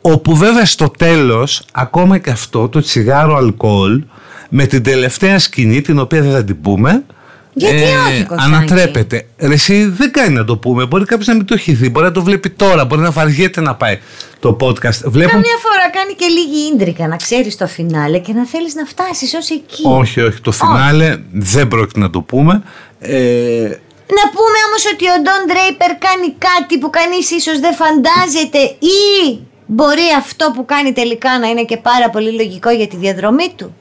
[0.00, 4.02] όπου βέβαια στο τέλος, ακόμα και αυτό, το τσιγάρο αλκοόλ,
[4.48, 7.04] με την τελευταία σκηνή, την οποία δεν θα την πούμε,
[7.52, 9.26] Γιατί όχι, Κωστάκη; ανατρέπεται.
[9.38, 10.86] Ρε, εσύ δεν κάνει να το πούμε.
[10.86, 13.60] Μπορεί κάποιος να μην το έχει δει, μπορεί να το βλέπει τώρα, μπορεί να βαριέται
[13.60, 13.98] να πάει
[14.40, 15.00] το podcast.
[15.04, 15.30] Βλέπουν...
[15.30, 19.34] Καμιά φορά κάνει και λίγη ίντρικα να ξέρεις το φινάλε και να θέλεις να φτάσεις
[19.34, 19.82] ως εκεί.
[19.84, 22.62] Όχι, όχι, το φινάλε δεν πρόκειται να το πούμε.
[22.98, 23.70] Ε,
[24.18, 29.38] Να πούμε όμως ότι ο Ντόν Ντρέιπερ κάνει κάτι που κανείς ίσως δεν φαντάζεται ή
[29.66, 33.74] μπορεί αυτό που κάνει τελικά να είναι και πάρα πολύ λογικό για τη διαδρομή του;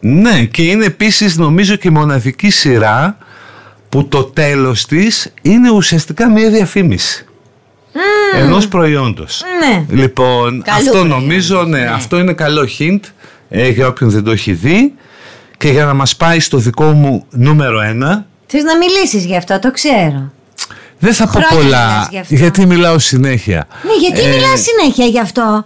[0.00, 3.18] Ναι, και είναι επίσης νομίζω και η μοναδική σειρά
[3.88, 7.24] που το τέλος της είναι ουσιαστικά μια διαφήμιση
[7.92, 8.42] Μμμ.
[8.42, 9.42] ενός προϊόντος.
[9.60, 9.84] Ναι.
[10.02, 13.00] Λοιπόν, Καλό αυτό προϊόν, νομίζω, ναι, αυτό είναι καλό hint
[13.48, 14.94] ε, για όποιον δεν το έχει δει
[15.58, 19.58] και για να μας πάει στο δικό μου νούμερο ένα Θες να μιλήσεις γι' αυτό,
[19.58, 20.30] το ξέρω.
[20.98, 22.34] δεν θα πω Χρόνια πολλά μιλάς γι' αυτό.
[22.34, 23.66] γιατί μιλάω συνέχεια.
[23.82, 25.64] Ναι, γιατί Ε, μιλάς συνέχεια γι' αυτό.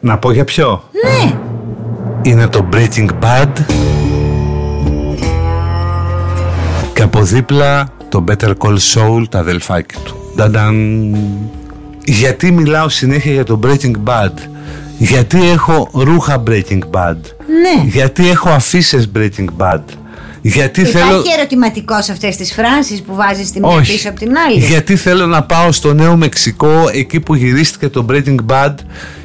[0.00, 1.34] Να πω για ποιο; Ναι.
[2.22, 3.48] Είναι το Breaking Bad.
[6.94, 10.16] και από δίπλα το Better Call Saul, τα αδελφάκι του.
[10.36, 11.16] Νταντάν.
[12.04, 14.32] Γιατί μιλάω συνέχεια για το Breaking Bad;
[14.98, 17.16] Γιατί έχω ρούχα Breaking Bad;
[17.62, 17.84] Ναι.
[17.84, 19.80] Γιατί έχω αφήσει Breaking Bad;
[20.40, 21.22] Γιατί Υπάρχει θέλω...
[21.38, 23.92] ερωτηματικός σε αυτές τις φράσεις που βάζεις τη μία Όχι.
[23.92, 28.06] πίσω από την άλλη; Γιατί θέλω να πάω στο Νέο Μεξικό, εκεί που γυρίστηκε το
[28.10, 28.74] Breaking Bad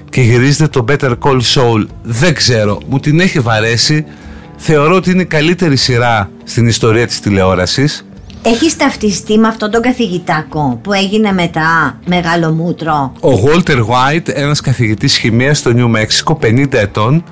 [0.10, 1.86] και γυρίζεται το Better Call Saul.
[2.04, 4.06] Δεν ξέρω, μου την έχει βαρέσει.
[4.58, 8.06] Θεωρώ ότι είναι η καλύτερη σειρά στην ιστορία της τηλεόρασης.
[8.45, 13.13] Έχεις ταυτιστεί με αυτόν τον καθηγητάκο που έγινε μετά μεγάλο μούτρο.
[13.19, 17.23] Ο Walter White, ένας καθηγητής χημείας στο Νιου Μέξικο, 50 ετών,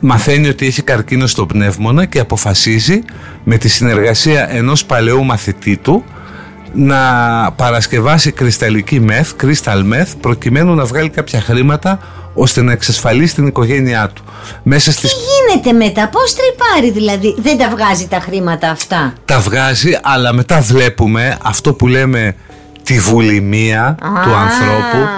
[0.00, 3.02] μαθαίνει ότι έχει καρκίνο στο πνεύμονα και αποφασίζει
[3.44, 6.04] με τη συνεργασία ενός παλαιού μαθητή του
[6.74, 6.98] να
[7.56, 11.98] παρασκευάσει κρυσταλλική μεθ, crystal meth, προκειμένου να βγάλει κάποια χρήματα
[12.34, 14.24] ώστε να εξασφαλίσει την οικογένειά του.
[14.62, 19.38] Μέσα στις Τι γίνεται μετά, πώς τρυπάρει δηλαδή, δεν τα βγάζει τα χρήματα αυτά; τα
[19.38, 22.36] βγάζει, αλλά μετά βλέπουμε αυτό που λέμε
[22.82, 25.08] τη βουλημία του ανθρώπου,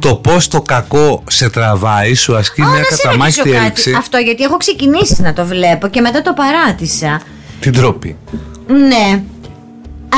[0.00, 4.18] το πώς το κακό σε τραβάει, σου ασκεί μια να σε καταμάχητη ρωτήσω έλξη, Αυτό
[4.18, 7.20] γιατί έχω ξεκινήσει να το βλέπω και μετά το παράτησα.
[7.60, 8.16] την τρόπη.
[8.66, 9.22] Ναι.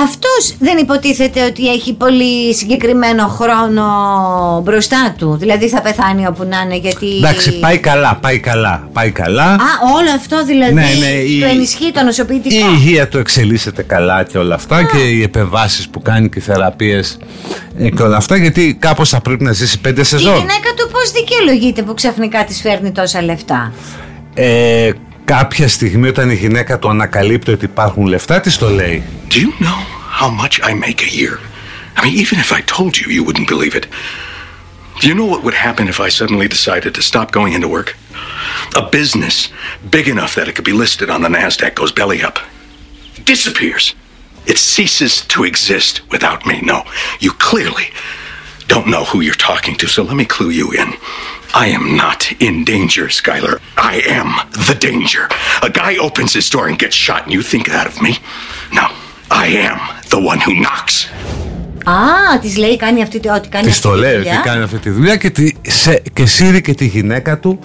[0.04, 3.84] Αυτός δεν υποτίθεται ότι έχει πολύ συγκεκριμένο χρόνο
[4.64, 5.37] μπροστά του.
[5.40, 7.16] Δηλαδή θα πεθάνει όπου να είναι γιατί...
[7.16, 9.44] Εντάξει, πάει καλά, πάει καλά, πάει καλά.
[9.44, 9.56] Α,
[9.96, 12.66] όλο αυτό δηλαδή Ναι, ναι, η- το ενισχύει το νοσοποιητικό.
[12.66, 16.42] Η υγεία του εξελίσσεται καλά και όλα αυτά και οι επεμβάσεις που κάνει και οι
[16.42, 17.18] θεραπείες
[17.78, 20.34] ε, και όλα αυτά γιατί κάπως θα πρέπει να ζήσει πέντε Τη σεζόν.
[20.37, 23.72] γυναίκα του πώς δικαιολογείται που ξαφνικά της φέρνει τόσα λεφτά;
[24.34, 24.90] Ε,
[25.28, 29.04] κάποια στιγμή όταν η γυναίκα του ανακαλύπτει ότι υπάρχουν λεφτά της το λέει.
[29.30, 29.80] Do you know
[30.19, 31.39] how much I make a year?
[31.95, 33.86] I mean, even if I told you, you wouldn't believe it.
[34.99, 37.89] Do you know what would happen if I suddenly decided to stop going into work?
[38.76, 39.36] A business
[39.89, 42.38] big enough that it could be listed on the NASDAQ goes belly up.
[43.34, 43.95] Disappears.
[44.45, 46.62] It ceases to exist without me.
[46.62, 46.84] No,
[47.19, 47.88] you clearly
[48.67, 50.93] don't know who you're talking to, so let me clue you in.
[51.54, 53.56] I am not in danger, Skylar.
[53.92, 54.28] I am
[54.68, 55.24] the danger.
[55.68, 58.12] A guy opens his door and gets shot, and you think that of me?
[58.78, 58.87] No,
[59.44, 59.78] I am
[60.14, 60.96] the one who knocks.
[61.84, 64.32] Α, της λέει κάνει αυτή, τη- ότι κάνει Της αυτή το τη λέει δουλειά.
[64.38, 67.58] ότι κάνει αυτή τη δουλειά και, τη, σε, και σύρει και τη γυναίκα του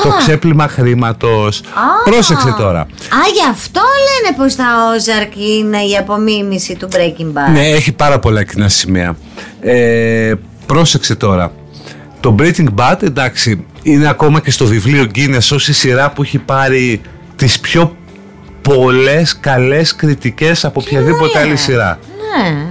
[0.00, 1.58] στο ξέπλυμα χρήματος.
[1.60, 2.10] Α.
[2.10, 2.80] Πρόσεξε τώρα.
[2.80, 2.86] Α,
[3.34, 7.52] γι' αυτό λένε πως τα Ozark είναι η απομίμηση του Breaking Bad.
[7.52, 9.16] Ναι, έχει πάρα πολλά κοινά σημεία.
[9.60, 10.32] Ε,
[10.66, 11.52] πρόσεξε τώρα.
[12.22, 16.38] Το Breaking Bad, εντάξει, είναι ακόμα και στο βιβλίο Guinness ως η σειρά που έχει
[16.38, 17.00] πάρει
[17.36, 17.96] τις πιο
[18.62, 21.98] πολλές καλές κριτικές από οποιαδήποτε άλλη σειρά.
[22.38, 22.66] Ναι.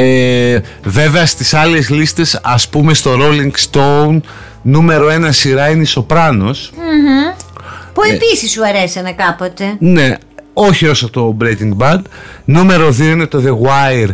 [0.00, 4.20] Ε, βέβαια στις άλλες λίστες, ας πούμε στο Rolling Stone,
[4.62, 6.70] νούμερο ένα σειρά είναι η Σοπράνος.
[6.76, 7.34] Μμμ.
[7.92, 8.14] Που Ε.
[8.14, 9.76] επίσης σου αρέσανε κάποτε.
[9.78, 10.14] Ναι,
[10.52, 12.00] όχι όσο το Breaking Bad.
[12.44, 14.10] Νούμερο 2 είναι το The Wire,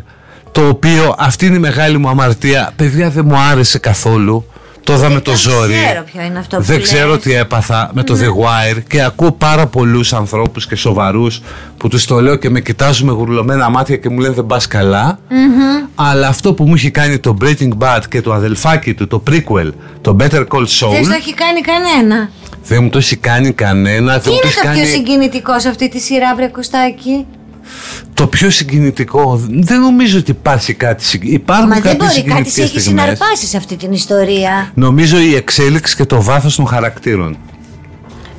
[0.52, 2.72] το οποίο αυτή είναι η μεγάλη μου αμαρτία.
[2.76, 4.44] Παιδιά δεν μου άρεσε καθόλου.
[4.84, 5.72] Το είδα με το ζόρι.
[5.72, 6.88] Δεν ξέρω ποιο είναι αυτό που Δεν λες.
[6.88, 8.26] ξέρω τι έπαθα με το Ναι.
[8.26, 11.40] The Wire και ακούω πάρα πολλούς ανθρώπους και σοβαρούς
[11.76, 14.66] που τους το λέω και με κοιτάζουν με γουρλωμένα μάτια και μου λένε δεν πας
[14.66, 15.18] καλά.
[15.28, 15.86] Μμμ.
[15.94, 19.70] Αλλά αυτό που μου έχει κάνει το Breaking Bad και το αδελφάκι του, το prequel,
[20.00, 22.30] το Better Call Δεν Saul, το έχει κάνει κανένα.
[22.64, 24.18] δεν μου το έχει κάνει κανένα.
[24.18, 24.84] Τι δεν μου είναι το έχει το πιο κάνει...
[24.84, 27.26] συγκινητικός σε αυτή τη σειρά, βρε Κωστάκη.
[28.14, 31.42] Το πιο συγκινητικό, δεν νομίζω ότι υπάρχει κάτι συγκινητικό.
[31.42, 33.02] Υπάρχουν Μα δεν κάποιες μπορεί, κάτι σε συγκινητικές έχεις στιγμές.
[33.04, 34.70] συναρπάσει σε αυτή την ιστορία.
[34.74, 37.37] Νομίζω η εξέλιξη και το βάθος των χαρακτήρων.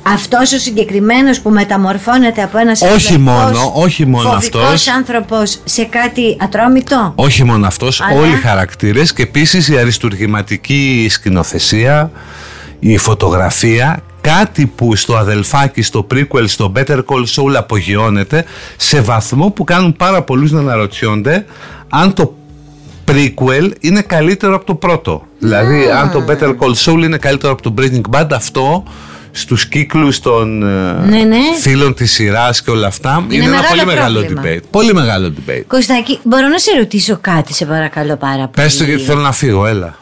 [0.02, 4.88] Αυτός ο συγκεκριμένος που μεταμορφώνεται από ένας Όχι μόνο, όχι μόνο φοβικός αυτός.
[4.88, 7.12] άνθρωπος σε κάτι ατρόμητο.
[7.14, 12.10] Όχι μόνο αυτός, Αλλά- όλοι οι χαρακτήρες και επίσης η αριστουργηματική σκηνοθεσία,
[12.80, 18.44] η φωτογραφία, κάτι που στο αδελφάκι, στο prequel, στο Better Call Saul απογειώνεται
[18.76, 21.46] σε βαθμό που κάνουν πάρα πολλούς να αναρωτιόνται
[21.88, 22.34] αν το
[23.10, 25.26] prequel είναι καλύτερο από το πρώτο.
[25.38, 28.82] Δηλαδή αν το Better Call Saul είναι καλύτερο από το Breaking Bad αυτό
[29.34, 31.36] στους κύκλους των ε, Ναι, ναι.
[31.60, 34.42] φίλων της σειράς και όλα αυτά είναι, ένα μεγάλο πολύ μεγάλο πρόβλημα.
[34.44, 34.60] debate.
[34.70, 35.62] Πολύ μεγάλο debate.
[35.66, 38.50] Κωστάκη, μπορώ να σε ρωτήσω κάτι, σε παρακαλώ πάρα πολύ.
[38.66, 39.96] Πες το γιατί θέλω να φύγω, έλα.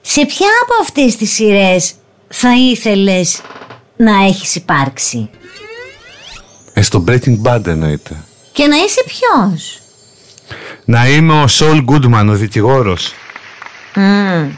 [0.00, 1.92] Σε ποια από αυτές τις σειρές
[2.36, 3.40] θα ήθελες
[3.96, 5.30] να έχεις υπάρξει
[6.72, 8.16] Ε, στο Breaking Bad εννοείται.
[8.52, 9.78] και να είσαι ποιος;
[10.84, 13.12] Να είμαι ο Σολ Γκούντμαν, ο δικηγόρος.
[13.94, 14.50] Μμμ.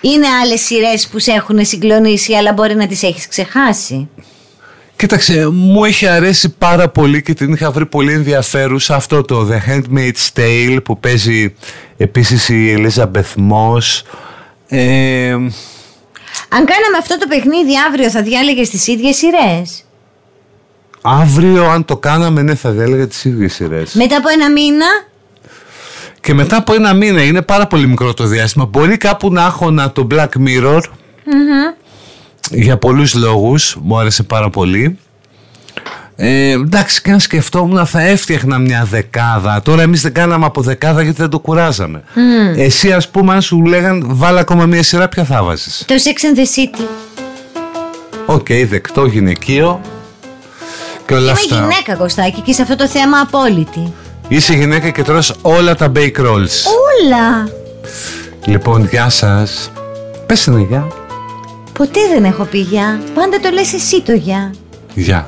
[0.00, 4.08] Είναι άλλες σειρές που σε έχουν συγκλονίσει αλλά μπορεί να τις έχεις ξεχάσει.
[4.96, 9.70] Κοίταξε, μου έχει αρέσει πάρα πολύ και την είχα βρει πολύ ενδιαφέρουσα αυτό το The
[9.70, 11.54] Handmaid's Tale που παίζει
[11.96, 14.02] επίσης η Elizabeth Moss.
[14.68, 15.36] Ε,
[16.52, 19.84] Αν κάναμε αυτό το παιχνίδι αύριο θα διάλεγες τις ίδιες σειρές;
[21.02, 23.94] Αύριο, αν το κάναμε, ναι, θα διέλεγα τις ίδιες σειρές.
[23.94, 24.86] Μετά από ένα μήνα;
[26.20, 28.64] Και μετά από ένα μήνα, είναι πάρα πολύ μικρό το διάστημα.
[28.64, 30.80] Μπορεί κάπου να έχω το Black Mirror.
[32.50, 33.76] Για πολλούς λόγους.
[33.82, 34.98] Μου άρεσε πάρα πολύ.
[36.22, 39.62] Ε, εντάξει, και αν σκεφτόμουν θα έφτιαχνα μια δεκάδα.
[39.62, 42.02] Τώρα εμείς δεν κάναμε από δεκάδα γιατί δεν το κουράζαμε.
[42.56, 46.34] Εσύ, ας πούμε, αν σου λέγαν βάλε ακόμα μια σειρά, ποια θα βάζεις; Το Sex
[46.34, 46.84] and the City.
[48.26, 49.80] OK, okay, δεκτό γυναικείο.
[51.06, 51.54] Και όλα Είμαι αυτά.
[51.54, 53.92] γυναίκα, Κωστάκη, και σε αυτό το θέμα απόλυτη.
[54.28, 56.56] Είσαι γυναίκα και τρως όλα τα bake rolls.
[57.06, 57.48] Όλα.
[58.44, 59.70] Λοιπόν, γεια σας.
[60.26, 60.88] Πες ένα γεια.
[61.72, 63.00] Ποτέ δεν έχω πει γεια.
[63.14, 64.54] Πάντα το λες εσύ το γεια.
[64.94, 65.26] Γεια.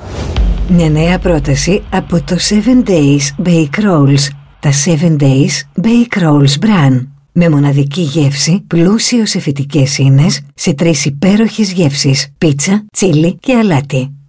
[0.68, 2.36] Μια νέα πρόταση από το
[2.84, 4.28] 7 Days Bake Rolls.
[4.60, 7.06] Τα 7 Days Bake Rolls Bran.
[7.32, 12.28] Με μοναδική γεύση, πλούσιο σε φυτικές ίνες, σε τρεις υπέροχες γεύσεις.
[12.38, 14.22] Πίτσα, τσίλι και αλάτι.